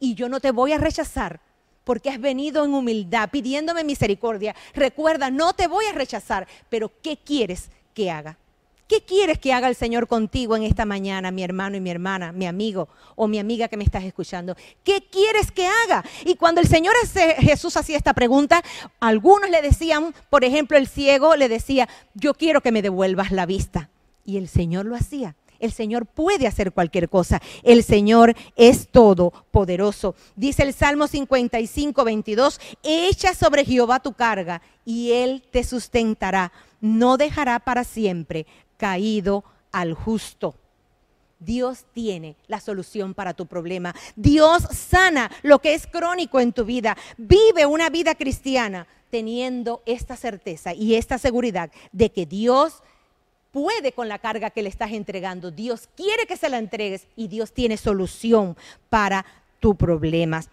[0.00, 1.40] y yo no te voy a rechazar
[1.84, 4.56] porque has venido en humildad, pidiéndome misericordia.
[4.74, 8.38] Recuerda, no te voy a rechazar, pero ¿qué quieres que haga?
[8.86, 12.32] ¿Qué quieres que haga el Señor contigo en esta mañana, mi hermano y mi hermana,
[12.32, 14.56] mi amigo o mi amiga que me estás escuchando?
[14.82, 16.04] ¿Qué quieres que haga?
[16.26, 16.94] Y cuando el Señor
[17.38, 18.62] Jesús hacía esta pregunta,
[19.00, 23.46] algunos le decían, por ejemplo, el ciego le decía, yo quiero que me devuelvas la
[23.46, 23.88] vista.
[24.26, 25.34] Y el Señor lo hacía.
[25.60, 27.40] El Señor puede hacer cualquier cosa.
[27.62, 30.14] El Señor es todopoderoso.
[30.36, 36.52] Dice el Salmo 55, 22, echa sobre Jehová tu carga y Él te sustentará.
[36.80, 38.46] No dejará para siempre
[38.84, 40.54] caído al justo.
[41.40, 43.94] Dios tiene la solución para tu problema.
[44.14, 46.94] Dios sana lo que es crónico en tu vida.
[47.16, 52.82] Vive una vida cristiana teniendo esta certeza y esta seguridad de que Dios
[53.52, 55.50] puede con la carga que le estás entregando.
[55.50, 58.54] Dios quiere que se la entregues y Dios tiene solución
[58.90, 59.24] para
[59.60, 60.44] tu problema.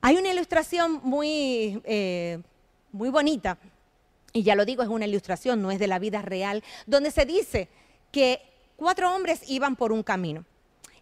[0.00, 2.40] Hay una ilustración muy, eh,
[2.92, 3.58] muy bonita
[4.32, 7.26] y ya lo digo, es una ilustración, no es de la vida real, donde se
[7.26, 7.68] dice
[8.10, 8.40] que
[8.76, 10.44] cuatro hombres iban por un camino.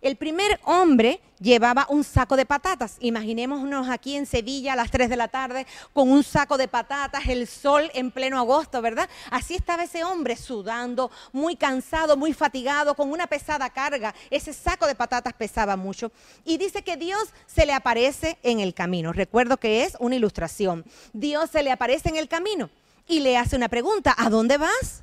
[0.01, 2.97] El primer hombre llevaba un saco de patatas.
[3.01, 7.29] Imaginémonos aquí en Sevilla a las 3 de la tarde con un saco de patatas,
[7.29, 9.11] el sol en pleno agosto, ¿verdad?
[9.31, 14.15] Así estaba ese hombre sudando, muy cansado, muy fatigado, con una pesada carga.
[14.31, 16.11] Ese saco de patatas pesaba mucho.
[16.47, 19.13] Y dice que Dios se le aparece en el camino.
[19.13, 20.87] Recuerdo que es una ilustración.
[21.13, 22.71] Dios se le aparece en el camino
[23.11, 25.03] y le hace una pregunta, ¿a dónde vas?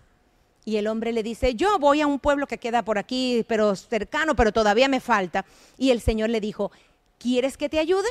[0.64, 3.76] Y el hombre le dice, yo voy a un pueblo que queda por aquí, pero
[3.76, 5.46] cercano, pero todavía me falta.
[5.78, 6.72] Y el Señor le dijo,
[7.20, 8.08] ¿quieres que te ayude?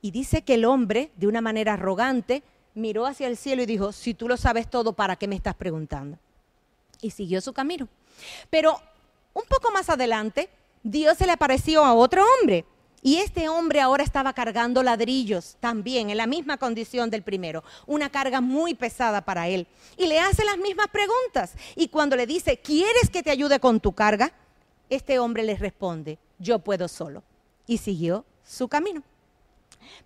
[0.00, 2.42] Y dice que el hombre, de una manera arrogante,
[2.74, 5.54] miró hacia el cielo y dijo, si tú lo sabes todo, ¿para qué me estás
[5.54, 6.18] preguntando?
[7.02, 7.88] Y siguió su camino.
[8.48, 8.80] Pero
[9.34, 10.48] un poco más adelante,
[10.82, 12.64] Dios se le apareció a otro hombre.
[13.04, 18.10] Y este hombre ahora estaba cargando ladrillos también, en la misma condición del primero, una
[18.10, 19.66] carga muy pesada para él.
[19.96, 21.54] Y le hace las mismas preguntas.
[21.74, 24.32] Y cuando le dice, ¿quieres que te ayude con tu carga?
[24.88, 27.24] Este hombre le responde, yo puedo solo.
[27.66, 29.02] Y siguió su camino.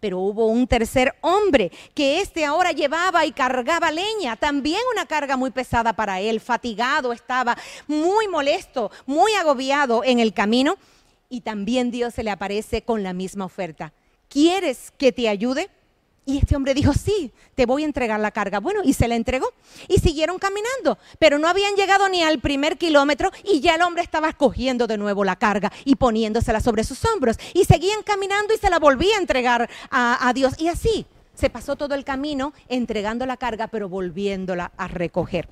[0.01, 5.37] Pero hubo un tercer hombre que este ahora llevaba y cargaba leña, también una carga
[5.37, 10.79] muy pesada para él, fatigado estaba, muy molesto, muy agobiado en el camino.
[11.29, 13.93] Y también Dios se le aparece con la misma oferta.
[14.29, 15.71] ¿Quieres que te ayude?
[16.29, 18.59] Y este hombre dijo, sí, te voy a entregar la carga.
[18.59, 19.53] Bueno, y se la entregó.
[19.87, 24.03] Y siguieron caminando, pero no habían llegado ni al primer kilómetro y ya el hombre
[24.03, 27.37] estaba cogiendo de nuevo la carga y poniéndosela sobre sus hombros.
[27.55, 30.55] Y seguían caminando y se la volvía a entregar a, a Dios.
[30.59, 35.49] Y así se pasó todo el camino entregando la carga, pero volviéndola a recoger.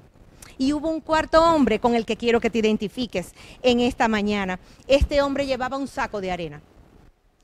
[0.59, 3.33] Y hubo un cuarto hombre con el que quiero que te identifiques
[3.63, 4.59] en esta mañana.
[4.87, 6.63] Este hombre llevaba un saco de arena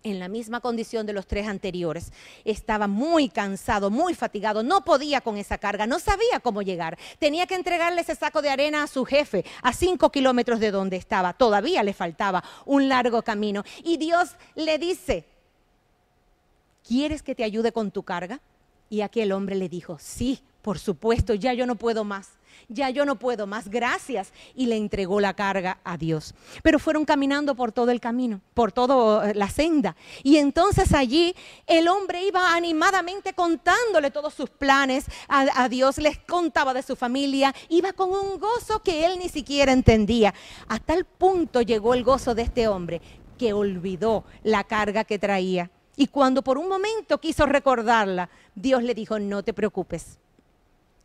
[0.03, 2.13] en la misma condición de los tres anteriores.
[2.45, 6.99] Estaba muy cansado, muy fatigado, no podía con esa carga, no sabía cómo llegar.
[7.19, 10.97] Tenía que entregarle ese saco de arena a su jefe, a cinco kilómetros de donde
[10.97, 11.33] estaba.
[11.33, 13.65] Todavía le faltaba un largo camino.
[13.85, 15.25] Y Dios le dice,
[16.87, 18.41] ¿quieres que te ayude con tu carga?
[18.89, 22.40] Y aquel hombre le dijo, sí, por supuesto, ya yo no puedo más
[22.71, 24.33] ya yo no puedo más, gracias.
[24.55, 26.35] Y le entregó la carga a Dios.
[26.63, 29.97] Pero fueron caminando por todo el camino, por toda eh, la senda.
[30.23, 31.35] Y entonces allí
[31.67, 37.55] el hombre iba animadamente contándole todos sus planes a, Dios, les contaba de su familia,
[37.69, 40.33] iba con un gozo que él ni siquiera entendía.
[40.69, 43.01] A tal punto llegó el gozo de este hombre
[43.37, 45.71] que olvidó la carga que traía.
[45.97, 50.19] Y cuando por un momento quiso recordarla, Dios le dijo, no te preocupes,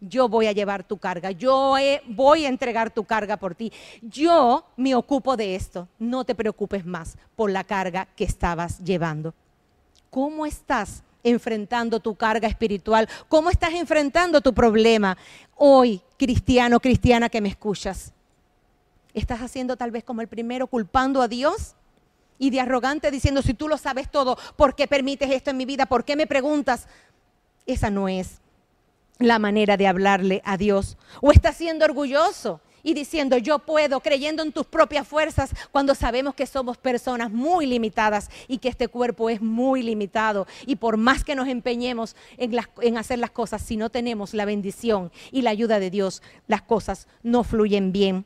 [0.07, 1.75] yo voy a llevar tu carga, yo
[2.07, 6.85] voy a entregar tu carga por ti, yo me ocupo de esto, no te preocupes
[6.85, 9.33] más por la carga que estabas llevando.
[10.09, 13.09] ¿Cómo estás enfrentando tu carga espiritual?
[13.27, 15.17] ¿Cómo estás enfrentando tu problema
[15.55, 18.13] hoy, cristiano, cristiana que me escuchas?
[19.13, 21.75] ¿Estás haciendo tal vez como el primero, culpando a Dios?
[22.37, 25.65] Y de arrogante diciendo, si tú lo sabes todo, ¿por qué permites esto en mi
[25.65, 25.85] vida?
[25.85, 26.87] ¿Por qué me preguntas?
[27.65, 28.41] Esa no es
[29.19, 30.97] la manera de hablarle a Dios.
[31.21, 36.35] O estás siendo orgulloso y diciendo yo puedo, creyendo en tus propias fuerzas, cuando sabemos
[36.35, 40.45] que somos personas muy limitadas y que este cuerpo es muy limitado.
[40.65, 44.45] Y por más que nos empeñemos en, en hacer las cosas, si no tenemos la
[44.45, 48.25] bendición y la ayuda de Dios, las cosas no fluyen bien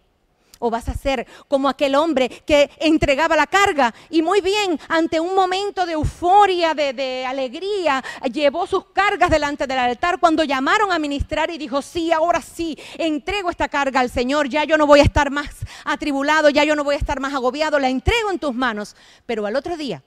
[0.60, 5.20] o vas a ser como aquel hombre que entregaba la carga y muy bien, ante
[5.20, 10.99] un momento de euforia, de, alegría, llevó sus cargas delante del altar cuando llamaron a
[10.99, 14.99] ministrar y dijo, sí, ahora sí, entrego esta carga al Señor, ya yo no voy
[14.99, 15.49] a estar más
[15.86, 18.95] atribulado, ya yo no voy a estar más agobiado, la entrego en tus manos.
[19.26, 20.03] Pero al otro día,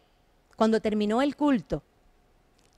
[0.56, 1.82] cuando terminó el culto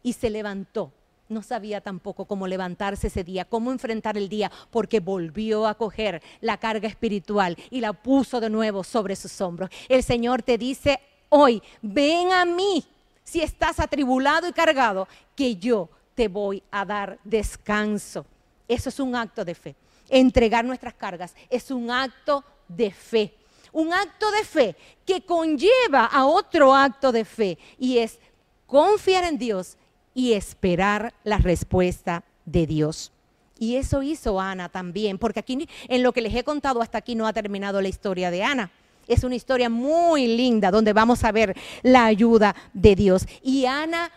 [0.02, 0.92] y se levantó,
[1.28, 6.22] no sabía tampoco cómo levantarse ese día, cómo enfrentar el día, porque volvió a coger
[6.40, 9.70] la carga espiritual y la puso de nuevo sobre sus hombros.
[9.88, 12.84] El Señor te dice hoy, ven a mí
[13.24, 18.24] si estás atribulado y cargado, que yo te voy a dar descanso.
[18.68, 19.74] Eso es un acto de fe.
[20.08, 23.34] Entregar nuestras cargas es un acto de fe.
[23.72, 28.18] Un acto de fe que conlleva a otro acto de fe y es
[28.66, 29.76] confiar en Dios
[30.14, 33.12] y esperar la respuesta de Dios.
[33.58, 37.14] Y eso hizo Ana también, porque aquí en lo que les he contado hasta aquí
[37.14, 38.70] no ha terminado la historia de Ana.
[39.06, 43.26] Es una historia muy linda donde vamos a ver la ayuda de Dios.
[43.42, 44.10] Y Ana,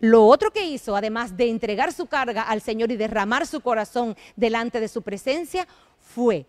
[0.00, 4.16] lo otro que hizo, además de entregar su carga al Señor y derramar su corazón
[4.36, 5.66] delante de su presencia,
[6.00, 6.44] fue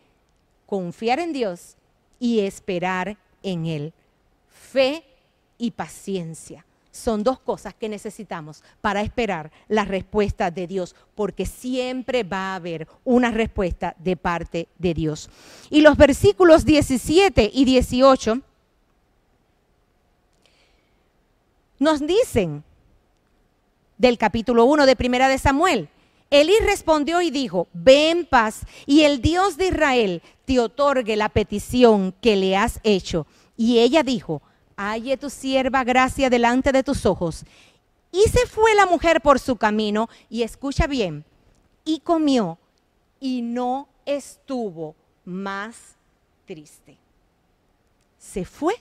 [0.65, 1.75] confiar en Dios
[2.19, 3.93] y esperar en Él.
[4.49, 5.05] Fe
[5.57, 12.23] y paciencia son dos cosas que necesitamos para esperar la respuesta de Dios, porque siempre
[12.23, 15.29] va a haber una respuesta de parte de Dios.
[15.69, 18.39] Y los versículos 17 y 18
[21.79, 22.63] nos dicen
[23.97, 25.89] del capítulo 1 de Primera de Samuel.
[26.31, 31.27] Elí respondió y dijo, ve en paz y el Dios de Israel te otorgue la
[31.27, 33.27] petición que le has hecho.
[33.57, 34.41] Y ella dijo,
[34.75, 37.45] halle tu sierva gracia delante de tus ojos.
[38.11, 41.25] Y se fue la mujer por su camino, y escucha bien,
[41.83, 42.57] y comió,
[43.19, 44.95] y no estuvo
[45.25, 45.95] más
[46.45, 46.97] triste.
[48.17, 48.75] Se fue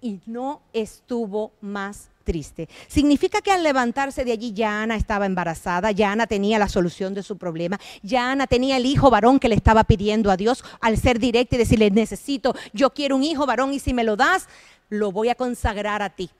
[0.00, 2.68] y no estuvo más triste.
[2.88, 7.14] Significa que al levantarse de allí ya Ana estaba embarazada, ya Ana tenía la solución
[7.14, 10.64] de su problema, ya Ana tenía el hijo varón que le estaba pidiendo a Dios
[10.80, 14.16] al ser directa y decirle, necesito, yo quiero un hijo varón y si me lo
[14.16, 14.48] das,
[14.88, 16.30] lo voy a consagrar a ti.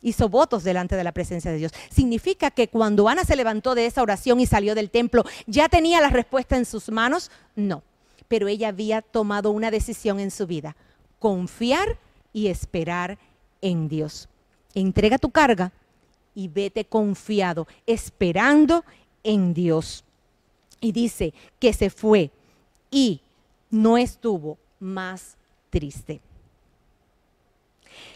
[0.00, 1.72] Hizo votos delante de la presencia de Dios.
[1.90, 6.00] Significa que cuando Ana se levantó de esa oración y salió del templo, ¿ya tenía
[6.00, 7.30] la respuesta en sus manos?
[7.56, 7.82] No,
[8.28, 10.76] pero ella había tomado una decisión en su vida,
[11.18, 11.98] confiar
[12.32, 13.18] y esperar
[13.60, 14.28] en Dios.
[14.74, 15.72] Entrega tu carga
[16.34, 18.84] y vete confiado, esperando
[19.24, 20.04] en Dios.
[20.80, 22.30] Y dice que se fue
[22.90, 23.20] y
[23.70, 25.36] no estuvo más
[25.70, 26.20] triste.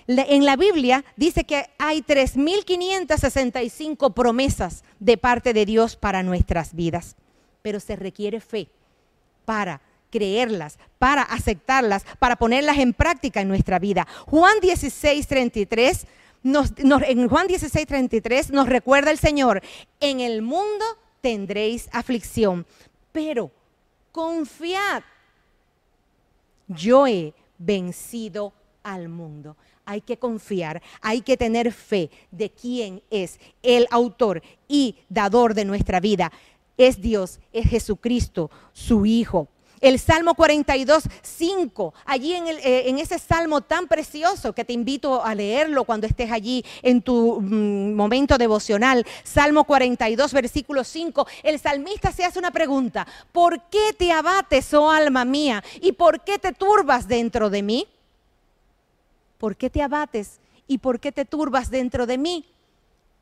[0.06, 7.16] En la Biblia dice que hay 3.565 promesas de parte de Dios para nuestras vidas,
[7.62, 8.68] pero se requiere fe
[9.44, 9.80] para
[10.10, 14.06] creerlas, para aceptarlas, para ponerlas en práctica en nuestra vida.
[14.26, 16.06] Juan 16, 33,
[16.44, 19.62] en Juan 16, 33 nos recuerda el Señor,
[20.00, 20.84] en el mundo
[21.20, 22.66] tendréis aflicción,
[23.12, 23.50] pero
[24.10, 25.02] confiad,
[26.68, 28.52] yo he vencido
[28.82, 29.56] al mundo.
[29.84, 35.64] Hay que confiar, hay que tener fe de quién es el autor y dador de
[35.64, 36.32] nuestra vida.
[36.76, 39.48] Es Dios, es Jesucristo, su Hijo.
[39.82, 45.24] El Salmo 42, 5, allí en, eh, en, ese salmo tan precioso que te invito
[45.24, 49.04] a leerlo cuando estés allí en tu mm, momento devocional.
[49.24, 54.88] Salmo 42, versículo 5, el salmista se hace una pregunta, ¿por qué te abates, oh
[54.88, 55.64] alma mía?
[55.80, 57.88] ¿Y por qué te turbas dentro de mí?
[59.42, 60.38] ¿Por qué te abates
[60.68, 62.44] y por qué te turbas dentro de mí?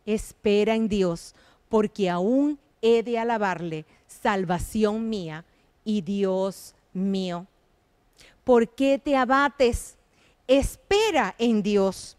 [0.05, 1.35] Espera en Dios,
[1.71, 5.47] porque aún he de alabarle, salvación mía
[5.83, 7.47] y Dios mío.
[8.45, 9.97] ¿Por qué te abates?
[10.47, 12.19] Espera en Dios.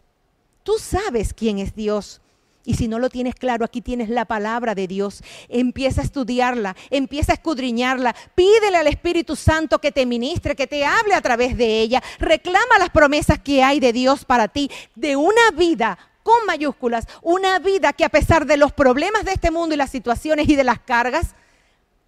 [0.63, 2.20] Tú sabes quién es Dios.
[2.63, 5.23] Y si no lo tienes claro, aquí tienes la palabra de Dios.
[5.49, 8.15] Empieza a estudiarla, empieza a escudriñarla.
[8.35, 12.03] Pídele al Espíritu Santo que te ministre, que te hable a través de ella.
[12.19, 17.57] Reclama las promesas que hay de Dios para ti, de una vida con mayúsculas, una
[17.57, 20.63] vida que a pesar de los problemas de este mundo y las situaciones y de
[20.63, 21.33] las cargas,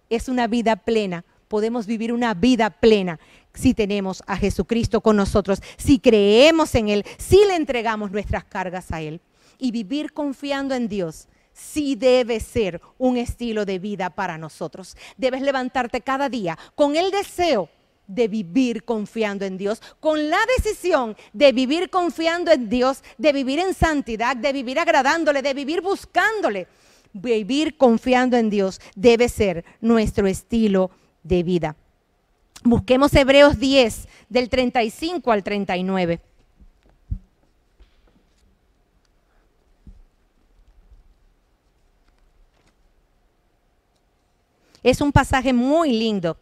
[0.08, 1.24] es una vida plena
[1.54, 3.20] podemos vivir una vida plena
[3.52, 8.90] si tenemos a Jesucristo con nosotros, si creemos en Él, si le entregamos nuestras cargas
[8.90, 9.20] a Él.
[9.58, 14.96] Y vivir confiando en Dios sí debe ser un estilo de vida para nosotros.
[15.16, 17.68] Debes levantarte cada día con el deseo
[18.06, 23.58] de vivir confiando en Dios, con la decisión de vivir confiando en Dios, de vivir
[23.58, 26.66] en santidad, de vivir agradándole, de vivir buscándole.
[27.12, 30.90] Vivir confiando en Dios debe ser nuestro estilo
[31.22, 31.76] de vida.
[32.64, 36.20] Busquemos Hebreos 10, del 35 al 39.
[44.84, 46.36] Es un pasaje muy lindo.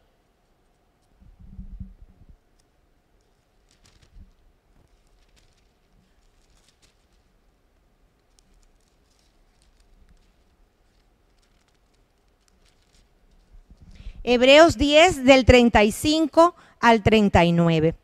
[14.24, 17.95] Hebreos 10 del 35 al 39.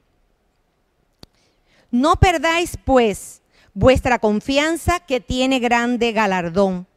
[1.91, 6.88] No perdáis pues vuestra confianza que tiene grande galardón,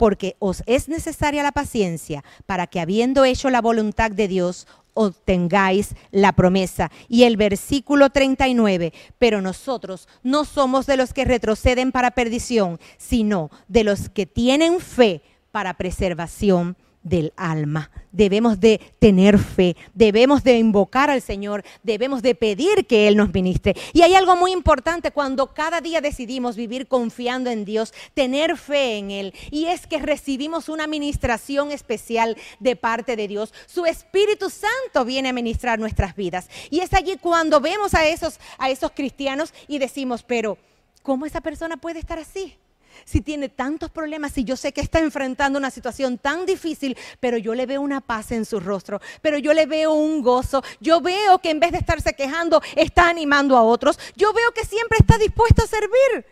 [0.00, 5.94] porque os es necesaria la paciencia para que habiendo hecho la voluntad de Dios, obtengáis
[6.10, 6.90] la promesa.
[7.06, 13.50] Y el versículo 39, pero nosotros no somos de los que retroceden para perdición, sino
[13.68, 15.20] de los que tienen fe
[15.52, 17.90] para preservación del alma.
[18.12, 23.32] Debemos de tener fe, debemos de invocar al Señor, debemos de pedir que Él nos
[23.32, 23.74] ministre.
[23.92, 28.98] Y hay algo muy importante cuando cada día decidimos vivir confiando en Dios, tener fe
[28.98, 33.54] en Él, y es que recibimos una ministración especial de parte de Dios.
[33.66, 36.48] Su Espíritu Santo viene a ministrar nuestras vidas.
[36.68, 40.58] Y es allí cuando vemos a esos, a esos cristianos y decimos, pero
[41.02, 42.56] ¿cómo esa persona puede estar así?
[43.04, 47.36] Si tiene tantos problemas, si yo sé que está enfrentando una situación tan difícil, pero
[47.36, 51.00] yo le veo una paz en su rostro, pero yo le veo un gozo, yo
[51.00, 54.98] veo que en vez de estarse quejando, está animando a otros, yo veo que siempre
[55.00, 56.26] está dispuesto a servir.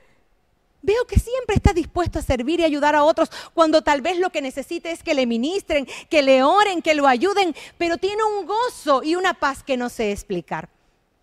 [0.81, 4.31] Veo que siempre está dispuesto a servir y ayudar a otros cuando tal vez lo
[4.31, 8.47] que necesite es que le ministren, que le oren, que lo ayuden, pero tiene un
[8.47, 10.69] gozo y una paz que no sé explicar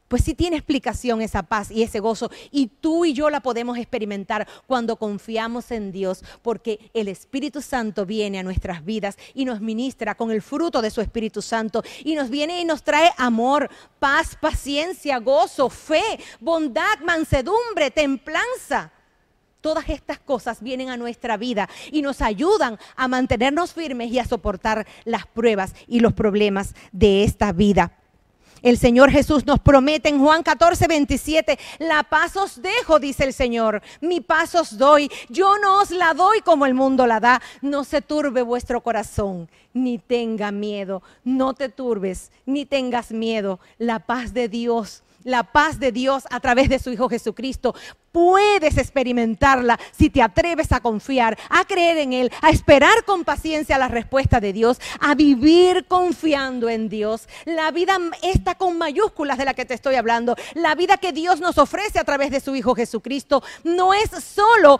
[0.08, 2.30] pues sí tiene explicación esa paz y ese gozo.
[2.52, 8.06] Y tú y yo la podemos experimentar cuando confiamos en Dios, porque el Espíritu Santo
[8.06, 11.84] viene a nuestras vidas y nos ministra con el fruto de su Espíritu Santo.
[12.04, 18.92] Y nos viene y nos trae amor, paz, paciencia, gozo, fe, bondad, mansedumbre, templanza.
[19.62, 24.26] Todas estas cosas vienen a nuestra vida y nos ayudan a mantenernos firmes y a
[24.26, 28.05] soportar las pruebas y los problemas de esta vida.
[28.66, 33.32] El Señor Jesús nos promete en Juan 14, 27, la paz os dejo, dice el
[33.32, 37.44] Señor, mi paz os doy, yo no os la doy como el mundo la da,
[37.62, 44.00] no se turbe vuestro corazón, ni tenga miedo, no te turbes, ni tengas miedo, la
[44.00, 47.76] paz de Dios la paz de Dios a través de su Hijo Jesucristo
[48.14, 53.78] puedes experimentarla si te atreves a confiar, a creer en Él, a esperar con paciencia
[53.78, 57.28] la respuesta de Dios, a vivir confiando en Dios.
[57.44, 60.38] La vida está con mayúsculas de la que te estoy hablando.
[60.54, 64.80] La vida que Dios nos ofrece a través de su Hijo Jesucristo no es solo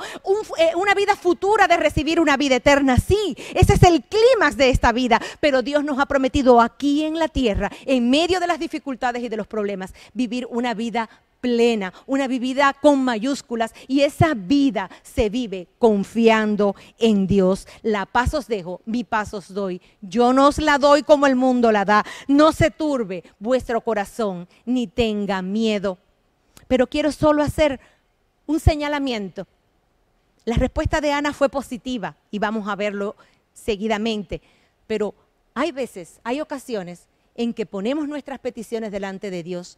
[0.58, 2.98] eh, una vida futura de recibir una vida eterna.
[2.98, 7.20] Sí, ese es el clímax de esta vida, pero Dios nos ha prometido aquí en
[7.20, 11.10] la tierra, en medio de las dificultades y de los problemas, vivir una vida
[11.46, 17.68] plena, una vida con mayúsculas y esa vida se vive confiando en Dios.
[17.84, 19.80] La paz os dejo, mi paz os doy.
[20.02, 22.04] Yo no os la doy como el mundo la da.
[22.28, 26.00] No se turbe vuestro corazón ni tenga miedo.
[26.68, 27.80] Pero quiero solo hacer
[28.48, 29.46] un señalamiento.
[30.46, 33.16] La respuesta de Ana fue positiva y vamos a verlo
[33.54, 34.42] seguidamente.
[34.88, 35.14] Pero
[35.54, 39.78] hay veces, hay ocasiones en que ponemos nuestras peticiones delante de Dios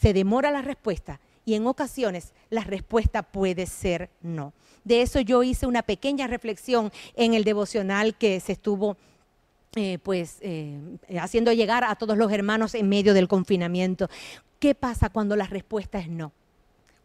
[0.00, 4.52] se demora la respuesta y en ocasiones la respuesta puede ser no.
[4.84, 8.96] De eso yo hice una pequeña reflexión en el devocional que se estuvo
[9.76, 10.78] eh, pues eh,
[11.20, 14.08] haciendo llegar a todos los hermanos en medio del confinamiento.
[14.58, 16.32] ¿Qué pasa cuando la respuesta es no?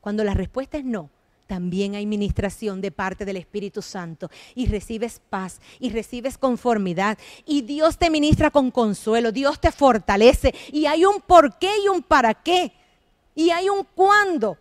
[0.02, 1.10] Cuando la respuesta es no,
[1.48, 7.62] también hay ministración de parte del Espíritu Santo y recibes paz y recibes conformidad y
[7.62, 12.02] Dios te ministra con consuelo, Dios te fortalece y hay un por qué y un
[12.02, 12.72] para qué
[13.36, 14.58] y hay un cuándo.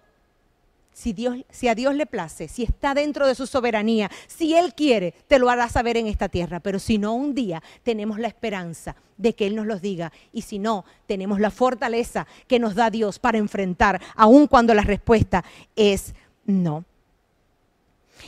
[0.92, 5.14] Si, Dios, a Dios le place, si está dentro de su soberanía, si Él quiere,
[5.26, 6.60] te lo hará saber en esta tierra.
[6.60, 10.12] Pero si no, un día tenemos la esperanza de que Él nos los diga.
[10.34, 14.82] Y si no, tenemos la fortaleza que nos da Dios para enfrentar, aun cuando la
[14.82, 15.42] respuesta
[15.74, 16.14] es
[16.44, 16.84] no.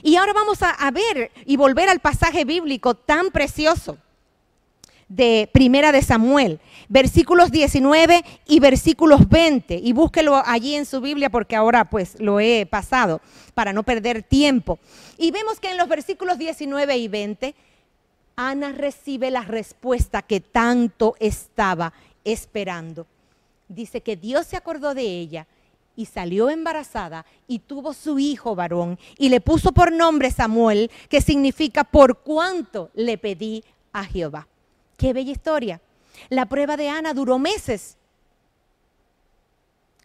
[0.03, 3.99] Y ahora vamos a ver y volver al pasaje bíblico tan precioso
[5.15, 9.77] de Primera de Samuel, versículos 19 y versículos 20.
[9.77, 13.21] Y búsquelo allí en su Biblia porque ahora pues lo he pasado
[13.55, 14.79] para no perder tiempo.
[15.17, 17.55] Y vemos que en los versículos 19 y 20,
[18.37, 21.93] Ana recibe la respuesta que tanto estaba
[22.25, 23.07] esperando.
[23.69, 25.47] Dice que Dios se acordó de ella
[25.97, 31.21] y salió embarazada y tuvo su hijo varón y le puso por nombre Samuel, que
[31.21, 33.63] significa por cuanto le pedí
[33.93, 34.49] a Jehová.
[34.97, 35.81] Qué bella historia.
[36.29, 37.97] La prueba de Ana duró meses.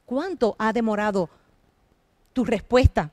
[0.06, 1.30] ¿Cuánto ha demorado
[2.34, 3.12] tu respuesta?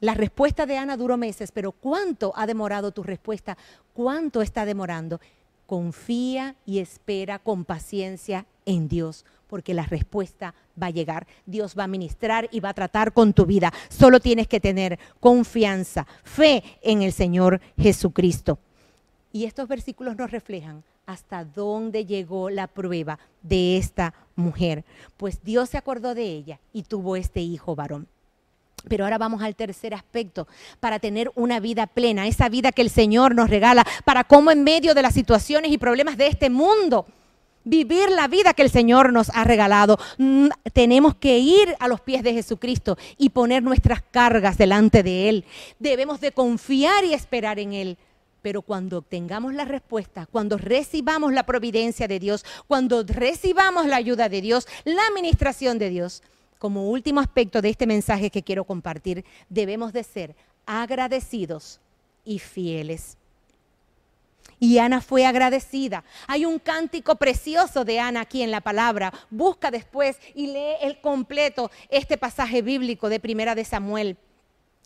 [0.00, 3.56] La respuesta de Ana duró meses, pero ¿cuánto ha demorado tu respuesta?
[3.94, 5.20] ¿Cuánto está demorando?
[5.66, 11.26] Confía y espera con paciencia en Dios, porque la respuesta va a llegar.
[11.46, 13.72] Dios va a ministrar y va a tratar con tu vida.
[13.88, 18.58] Solo tienes que tener confianza, fe en el Señor Jesucristo.
[19.38, 24.84] Y estos versículos nos reflejan hasta dónde llegó la prueba de esta mujer.
[25.16, 28.08] Pues Dios se acordó de ella y tuvo este hijo varón.
[28.88, 30.48] Pero ahora vamos al tercer aspecto,
[30.80, 34.64] para tener una vida plena, esa vida que el Señor nos regala, para cómo en
[34.64, 37.06] medio de las situaciones y problemas de este mundo,
[37.62, 40.00] vivir la vida que el Señor nos ha regalado.
[40.16, 45.28] Mm, tenemos que ir a los pies de Jesucristo y poner nuestras cargas delante de
[45.28, 45.44] Él.
[45.78, 47.98] Debemos de confiar y esperar en Él.
[48.42, 54.28] Pero cuando tengamos la respuesta, cuando recibamos la providencia de Dios, cuando recibamos la ayuda
[54.28, 56.22] de Dios, la administración de Dios,
[56.58, 60.36] como último aspecto de este mensaje que quiero compartir, debemos de ser
[60.66, 61.80] agradecidos
[62.24, 63.16] y fieles.
[64.60, 66.04] Y Ana fue agradecida.
[66.26, 69.12] Hay un cántico precioso de Ana aquí en la palabra.
[69.30, 74.16] Busca después y lee el completo este pasaje bíblico de Primera de Samuel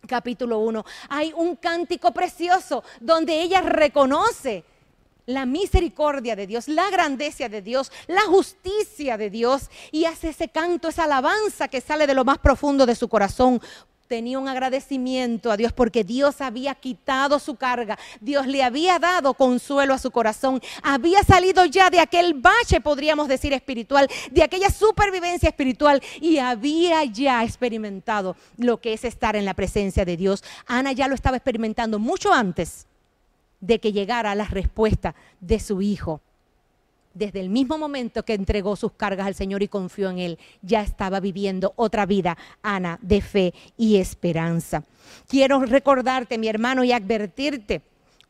[0.07, 4.64] capítulo 1, hay un cántico precioso donde ella reconoce
[5.26, 10.48] la misericordia de Dios, la grandeza de Dios, la justicia de Dios y hace ese
[10.48, 13.61] canto, esa alabanza que sale de lo más profundo de su corazón
[14.12, 19.32] tenía un agradecimiento a Dios porque Dios había quitado su carga, Dios le había dado
[19.32, 24.68] consuelo a su corazón, había salido ya de aquel bache, podríamos decir, espiritual, de aquella
[24.68, 30.44] supervivencia espiritual y había ya experimentado lo que es estar en la presencia de Dios.
[30.66, 32.86] Ana ya lo estaba experimentando mucho antes
[33.60, 36.20] de que llegara la respuesta de su hijo.
[37.14, 40.82] Desde el mismo momento que entregó sus cargas al Señor y confió en Él, ya
[40.82, 44.84] estaba viviendo otra vida, Ana, de fe y esperanza.
[45.28, 47.82] Quiero recordarte, mi hermano, y advertirte,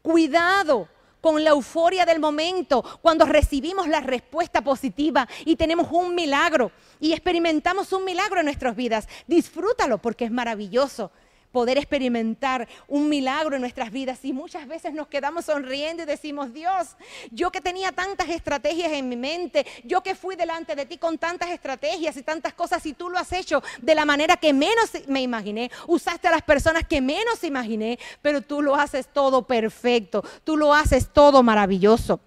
[0.02, 0.88] cuidado
[1.20, 7.12] con la euforia del momento, cuando recibimos la respuesta positiva y tenemos un milagro y
[7.12, 9.08] experimentamos un milagro en nuestras vidas.
[9.28, 11.12] Disfrútalo porque es maravilloso
[11.53, 16.53] poder experimentar un milagro en nuestras vidas y muchas veces nos quedamos sonriendo y decimos,
[16.53, 16.96] Dios,
[17.30, 21.18] yo que tenía tantas estrategias en mi mente, yo que fui delante de ti con
[21.18, 24.90] tantas estrategias y tantas cosas y tú lo has hecho de la manera que menos
[25.07, 30.24] me imaginé, usaste a las personas que menos imaginé, pero tú lo haces todo perfecto,
[30.44, 32.20] tú lo haces todo maravilloso.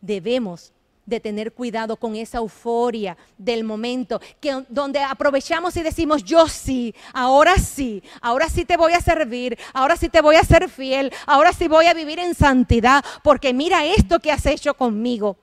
[0.00, 0.72] Debemos
[1.06, 6.94] de tener cuidado con esa euforia del momento, que, donde aprovechamos y decimos, yo sí,
[7.12, 11.12] ahora sí, ahora sí te voy a servir, ahora sí te voy a ser fiel,
[11.26, 15.36] ahora sí voy a vivir en santidad, porque mira esto que has hecho conmigo.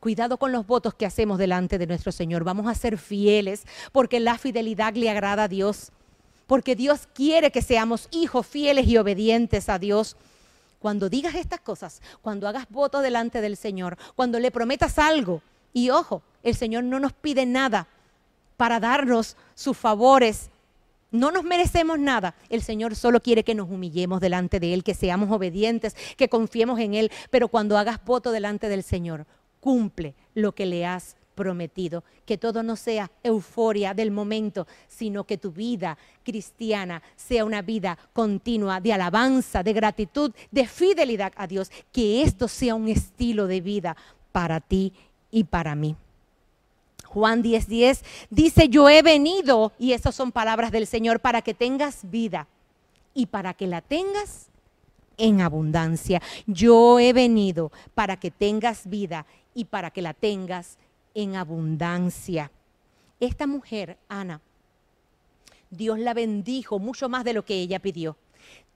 [0.00, 2.44] Cuidado con los votos que hacemos delante de nuestro Señor.
[2.44, 5.90] Vamos a ser fieles porque la fidelidad le agrada a Dios.
[6.46, 10.16] Porque Dios quiere que seamos hijos fieles y obedientes a Dios.
[10.86, 15.90] Cuando digas estas cosas, cuando hagas voto delante del Señor, cuando le prometas algo, y
[15.90, 17.88] ojo, el Señor no nos pide nada
[18.56, 20.48] para darnos sus favores.
[21.10, 22.36] No nos merecemos nada.
[22.50, 26.78] El Señor solo quiere que nos humillemos delante de Él, que seamos obedientes, que confiemos
[26.78, 27.10] en Él.
[27.30, 29.26] Pero cuando hagas voto delante del Señor,
[29.58, 35.38] cumple lo que le has prometido, que todo no sea euforia del momento, sino que
[35.38, 41.70] tu vida cristiana sea una vida continua de alabanza, de gratitud, de fidelidad a Dios,
[41.92, 43.96] que esto sea un estilo de vida
[44.32, 44.92] para ti
[45.30, 45.94] y para mí.
[47.04, 51.54] Juan 10:10 10 dice, yo he venido, y esas son palabras del Señor, para que
[51.54, 52.48] tengas vida
[53.14, 54.48] y para que la tengas
[55.16, 56.20] en abundancia.
[56.46, 60.76] Yo he venido para que tengas vida y para que la tengas
[61.16, 62.52] en abundancia.
[63.18, 64.42] Esta mujer, Ana,
[65.70, 68.16] Dios la bendijo mucho más de lo que ella pidió.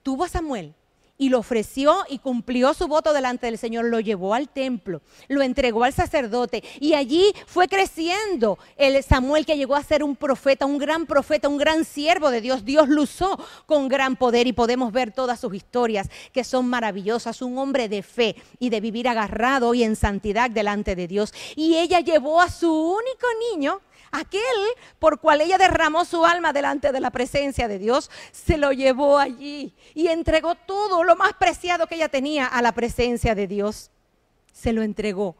[0.02, 0.74] Tuvo a Samuel
[1.20, 5.42] y lo ofreció y cumplió su voto delante del Señor, lo llevó al templo, lo
[5.42, 10.64] entregó al sacerdote y allí fue creciendo el Samuel que llegó a ser un profeta,
[10.64, 12.64] un gran profeta, un gran siervo de Dios.
[12.64, 17.42] Dios lo usó con gran poder y podemos ver todas sus historias que son maravillosas,
[17.42, 21.34] un hombre de fe y de vivir agarrado y en santidad delante de Dios.
[21.54, 23.82] Y ella llevó a su único niño
[24.12, 24.42] Aquel
[24.98, 29.18] por cual ella derramó su alma delante de la presencia de Dios, se lo llevó
[29.18, 33.90] allí y entregó todo lo más preciado que ella tenía a la presencia de Dios.
[34.52, 35.36] Se lo entregó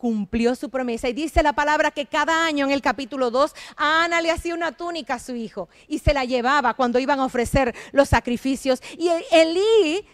[0.00, 1.08] cumplió su promesa.
[1.08, 4.54] Y dice la palabra que cada año en el capítulo 2, a Ana le hacía
[4.54, 8.80] una túnica a su hijo y se la llevaba cuando iban a ofrecer los sacrificios.
[8.96, 10.06] Y Elí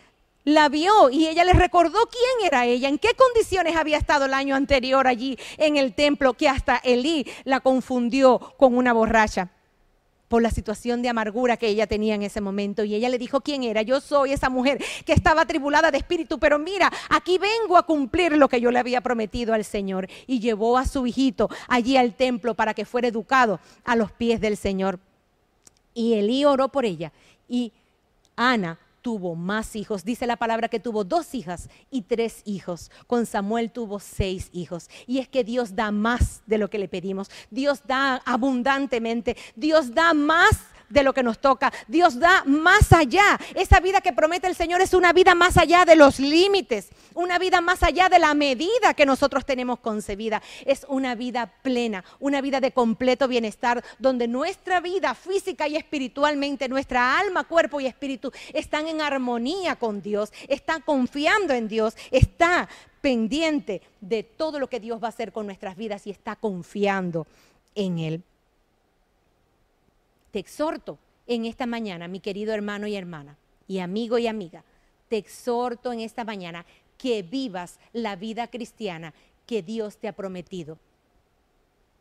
[0.46, 4.32] la vio y ella le recordó quién era ella, en qué condiciones había estado el
[4.32, 9.50] año anterior allí en el templo, que hasta Elí la confundió con una borracha
[10.28, 12.84] por la situación de amargura que ella tenía en ese momento.
[12.84, 13.82] Y ella le dijo quién era.
[13.82, 18.36] Yo soy esa mujer que estaba atribulada de espíritu, pero mira, aquí vengo a cumplir
[18.36, 20.08] lo que yo le había prometido al Señor.
[20.28, 24.40] Y llevó a su hijito allí al templo para que fuera educado a los pies
[24.40, 25.00] del Señor.
[25.92, 27.12] Y Elí oró por ella.
[27.48, 27.72] Y
[28.36, 30.04] Ana tuvo más hijos.
[30.04, 32.90] Dice la palabra que tuvo dos hijas y tres hijos.
[33.06, 34.90] Con Samuel tuvo seis hijos.
[35.06, 37.30] Y es que Dios da más de lo que le pedimos.
[37.48, 39.36] Dios da abundantemente.
[39.54, 40.58] Dios da más
[40.88, 41.72] de lo que nos toca.
[41.88, 43.38] Dios da más allá.
[43.54, 47.38] Esa vida que promete el Señor es una vida más allá de los límites, una
[47.38, 50.42] vida más allá de la medida que nosotros tenemos concebida.
[50.64, 56.68] Es una vida plena, una vida de completo bienestar, donde nuestra vida física y espiritualmente,
[56.68, 62.68] nuestra alma, cuerpo y espíritu están en armonía con Dios, están confiando en Dios, está
[63.00, 67.26] pendiente de todo lo que Dios va a hacer con nuestras vidas y está confiando
[67.74, 68.24] en Él.
[70.36, 74.64] Te exhorto en esta mañana, mi querido hermano y hermana, y amigo y amiga,
[75.08, 76.66] te exhorto en esta mañana
[76.98, 79.14] que vivas la vida cristiana
[79.46, 80.78] que Dios te ha prometido.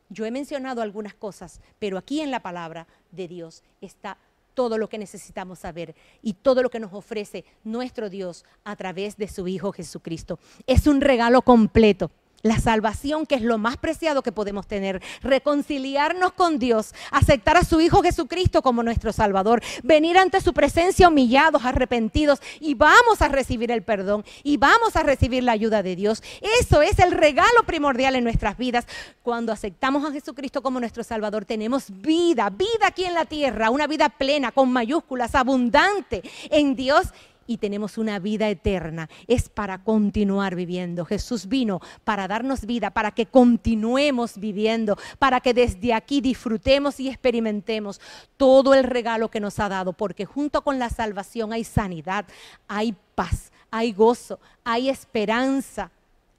[0.09, 4.17] Yo he mencionado algunas cosas, pero aquí en la palabra de Dios está
[4.53, 9.15] todo lo que necesitamos saber y todo lo que nos ofrece nuestro Dios a través
[9.15, 10.39] de su Hijo Jesucristo.
[10.67, 12.11] Es un regalo completo
[12.45, 17.63] la salvación, que es lo más preciado que podemos tener, reconciliarnos con Dios, aceptar a
[17.63, 23.29] su Hijo Jesucristo como nuestro Salvador, venir ante su presencia humillados, arrepentidos y vamos a
[23.29, 26.21] recibir el perdón y vamos a recibir la ayuda de Dios.
[26.61, 28.85] Eso es el regalo primordial en nuestras vidas.
[29.23, 33.87] Cuando aceptamos a Jesucristo como nuestro Salvador, tenemos vida, vida aquí en la tierra, una
[33.87, 36.21] vida plena, con mayúsculas, abundante
[36.51, 37.07] en Dios
[37.47, 39.09] y tenemos una vida eterna.
[39.27, 41.05] Es para continuar viviendo.
[41.05, 47.09] Jesús vino para darnos vida, para que continuemos viviendo, para que desde aquí disfrutemos y
[47.09, 48.01] experimentemos
[48.37, 52.25] todo el regalo que nos ha dado, porque junto con la salvación hay sanidad,
[52.67, 55.91] hay paz, hay gozo, hay esperanza,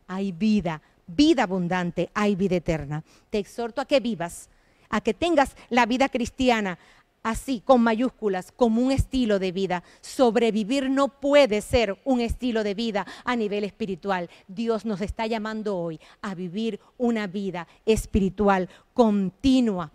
[0.06, 3.02] hay vida, vida abundante, hay vida eterna.
[3.30, 4.48] Te exhorto a que vivas,
[4.88, 6.78] a que tengas la vida cristiana
[7.26, 9.82] así, con mayúsculas, como un estilo de vida.
[10.00, 14.30] Sobrevivir no puede ser un estilo de vida a nivel espiritual.
[14.46, 19.90] Dios nos está llamando hoy a vivir una vida espiritual continua,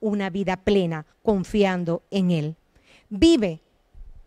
[0.00, 2.56] una vida plena, confiando en Él.
[3.08, 3.62] Vive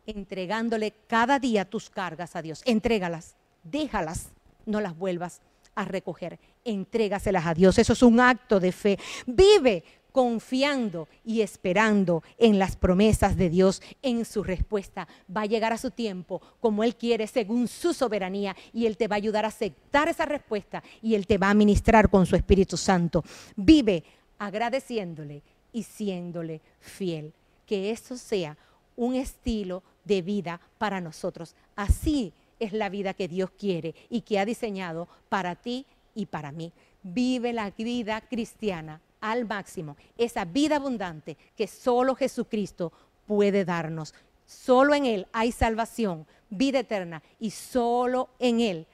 [0.07, 2.63] entregándole cada día tus cargas a Dios.
[2.65, 4.29] Entrégalas, déjalas,
[4.65, 5.41] no las vuelvas
[5.75, 6.39] a recoger.
[6.65, 7.77] Entrégaselas a Dios.
[7.77, 8.97] Eso es un acto de fe.
[9.27, 9.83] Vive
[10.17, 15.07] confiando y esperando en las promesas de Dios, en su respuesta.
[15.29, 19.07] Va a llegar a su tiempo como Él quiere, según su soberanía, y Él te
[19.07, 22.35] va a ayudar a aceptar esa respuesta y Él te va a ministrar con su
[22.35, 23.23] Espíritu Santo.
[23.55, 24.03] Vive
[24.39, 27.31] agradeciéndole y siéndole fiel.
[27.67, 28.57] Que eso sea
[28.95, 31.53] un estilo de vida para nosotros.
[31.75, 36.51] Así es la vida que Dios quiere y que ha diseñado para ti y para
[36.51, 36.73] mí.
[37.03, 42.91] Vive la vida cristiana al máximo, esa vida abundante que solo Jesucristo
[43.25, 44.13] puede darnos.
[44.45, 48.87] Solo en Él hay salvación, vida eterna y solo en Él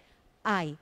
[0.43, 0.77] hay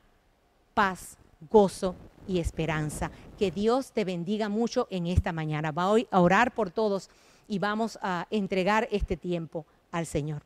[0.74, 1.18] paz,
[1.50, 1.96] gozo
[2.28, 3.12] y esperanza.
[3.38, 5.72] Que Dios te bendiga mucho en esta mañana.
[5.72, 7.10] Va hoy a orar por todos
[7.48, 10.44] y vamos a entregar este tiempo al Señor.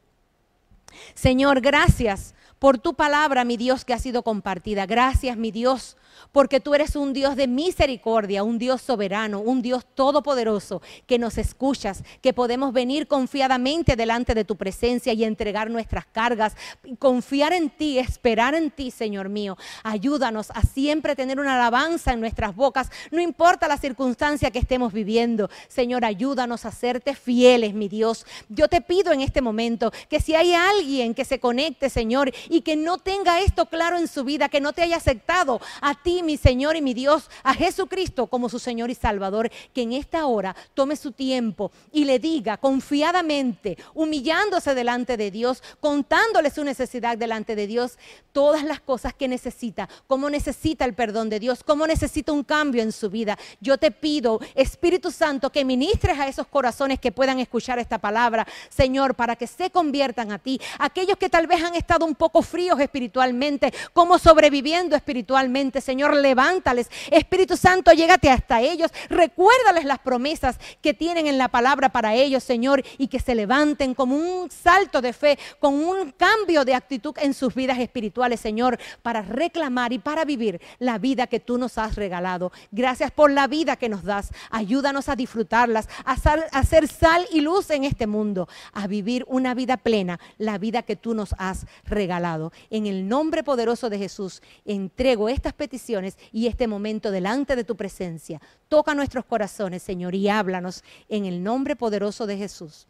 [1.13, 4.85] Señor, gracias por tu palabra, mi Dios, que ha sido compartida.
[4.85, 5.97] Gracias, mi Dios,
[6.31, 11.37] porque tú eres un Dios de misericordia, un Dios soberano, un Dios todopoderoso, que nos
[11.37, 16.55] escuchas, que podemos venir confiadamente delante de tu presencia y entregar nuestras cargas,
[16.99, 19.57] confiar en ti, esperar en ti, Señor mío.
[19.83, 24.93] Ayúdanos a siempre tener una alabanza en nuestras bocas, no importa la circunstancia que estemos
[24.93, 25.49] viviendo.
[25.67, 28.25] Señor, ayúdanos a serte fieles, mi Dios.
[28.49, 32.61] Yo te pido en este momento que si hay alguien que se conecte, Señor, y
[32.61, 36.23] que no tenga esto claro en su vida, que no te haya aceptado a ti,
[36.23, 40.25] mi Señor y mi Dios, a Jesucristo como su Señor y Salvador, que en esta
[40.25, 47.17] hora tome su tiempo y le diga confiadamente, humillándose delante de Dios, contándole su necesidad
[47.17, 47.97] delante de Dios,
[48.31, 52.81] todas las cosas que necesita, cómo necesita el perdón de Dios, cómo necesita un cambio
[52.81, 53.37] en su vida.
[53.61, 58.45] Yo te pido, Espíritu Santo, que ministres a esos corazones que puedan escuchar esta palabra,
[58.69, 60.59] Señor, para que se conviertan a ti.
[60.79, 66.89] Aquellos que tal vez han estado un poco fríos espiritualmente, como sobreviviendo espiritualmente, Señor levántales.
[67.11, 68.91] Espíritu Santo, llégate hasta ellos.
[69.09, 73.93] Recuérdales las promesas que tienen en la palabra para ellos, Señor, y que se levanten
[73.93, 78.79] como un salto de fe, con un cambio de actitud en sus vidas espirituales, Señor,
[79.01, 82.51] para reclamar y para vivir la vida que tú nos has regalado.
[82.71, 84.31] Gracias por la vida que nos das.
[84.49, 89.53] Ayúdanos a disfrutarlas, a, a ser sal y luz en este mundo, a vivir una
[89.53, 92.24] vida plena, la vida que tú nos has regalado.
[92.69, 97.75] En el nombre poderoso de Jesús, entrego estas peticiones y este momento delante de tu
[97.75, 98.41] presencia.
[98.67, 102.87] Toca nuestros corazones, Señor, y háblanos en el nombre poderoso de Jesús.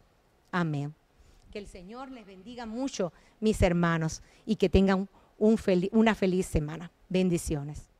[0.50, 0.94] Amén.
[1.52, 5.08] Que el Señor les bendiga mucho, mis hermanos, y que tengan
[5.38, 6.90] una feliz semana.
[7.08, 7.95] Bendiciones.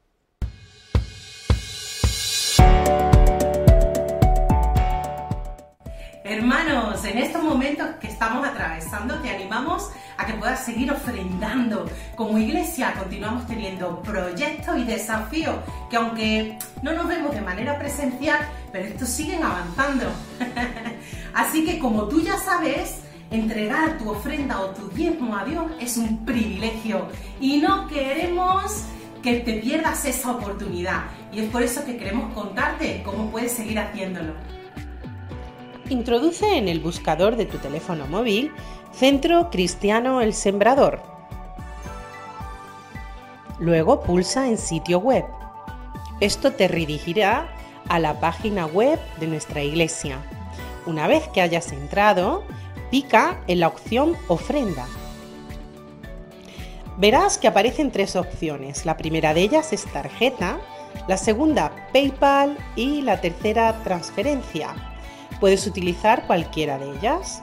[6.29, 11.89] Hermanos, en estos momentos que estamos atravesando, te animamos a que puedas seguir ofrendando.
[12.17, 15.55] Como iglesia continuamos teniendo proyectos y desafíos
[15.89, 18.41] que aunque no nos vemos de manera presencial,
[18.73, 20.07] pero estos siguen avanzando.
[21.35, 25.97] Así que como tú ya sabes, entregar tu ofrenda o tu diezmo a Dios es
[25.97, 27.07] un privilegio
[27.41, 28.83] y no queremos
[29.23, 31.05] que te pierdas esa oportunidad.
[31.31, 34.56] Y es por eso que queremos contarte cómo puedes seguir haciéndolo.
[35.89, 38.51] Introduce en el buscador de tu teléfono móvil
[38.93, 41.01] Centro Cristiano El Sembrador.
[43.61, 45.25] Luego pulsa en sitio web.
[46.21, 47.49] Esto te redirigirá
[47.89, 50.19] a la página web de nuestra iglesia.
[50.87, 52.43] Una vez que hayas entrado,
[52.91, 54.87] pica en la opción Ofrenda.
[56.99, 58.87] Verás que aparecen tres opciones.
[58.87, 60.59] La primera de ellas es tarjeta,
[61.07, 64.96] la segunda PayPal y la tercera transferencia.
[65.41, 67.43] Puedes utilizar cualquiera de ellas.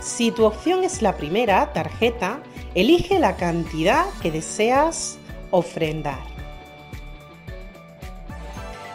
[0.00, 2.40] Si tu opción es la primera, tarjeta,
[2.74, 5.18] elige la cantidad que deseas
[5.50, 6.20] ofrendar.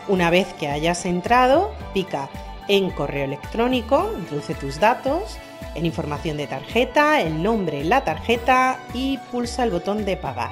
[0.08, 2.30] Una vez que hayas entrado, pica
[2.68, 5.38] en correo electrónico, introduce tus datos
[5.74, 10.52] En información de tarjeta, el nombre la tarjeta y pulsa el botón de pagar.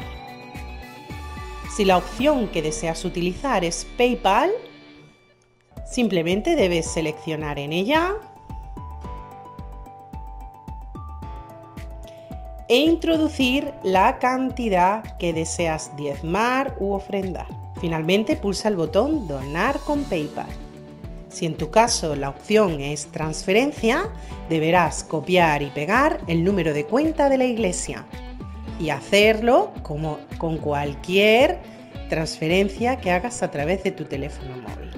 [1.76, 4.50] Si la opción que deseas utilizar es PayPal,
[5.90, 8.16] simplemente debes seleccionar en ella
[12.68, 17.48] e introducir la cantidad que deseas diezmar u ofrendar.
[17.82, 20.50] Finalmente pulsa el botón Donar con PayPal.
[21.30, 24.10] Si en tu caso la opción es transferencia,
[24.50, 28.06] deberás copiar y pegar el número de cuenta de la iglesia
[28.80, 31.60] y hacerlo como con cualquier
[32.10, 34.89] transferencia que hagas a través de tu teléfono móvil.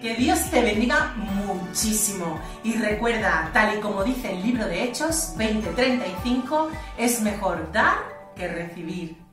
[0.00, 5.34] Que Dios te bendiga muchísimo y recuerda, tal y como dice el libro de Hechos
[5.36, 6.68] 20:35,
[6.98, 7.96] es mejor dar
[8.36, 9.25] que recibir.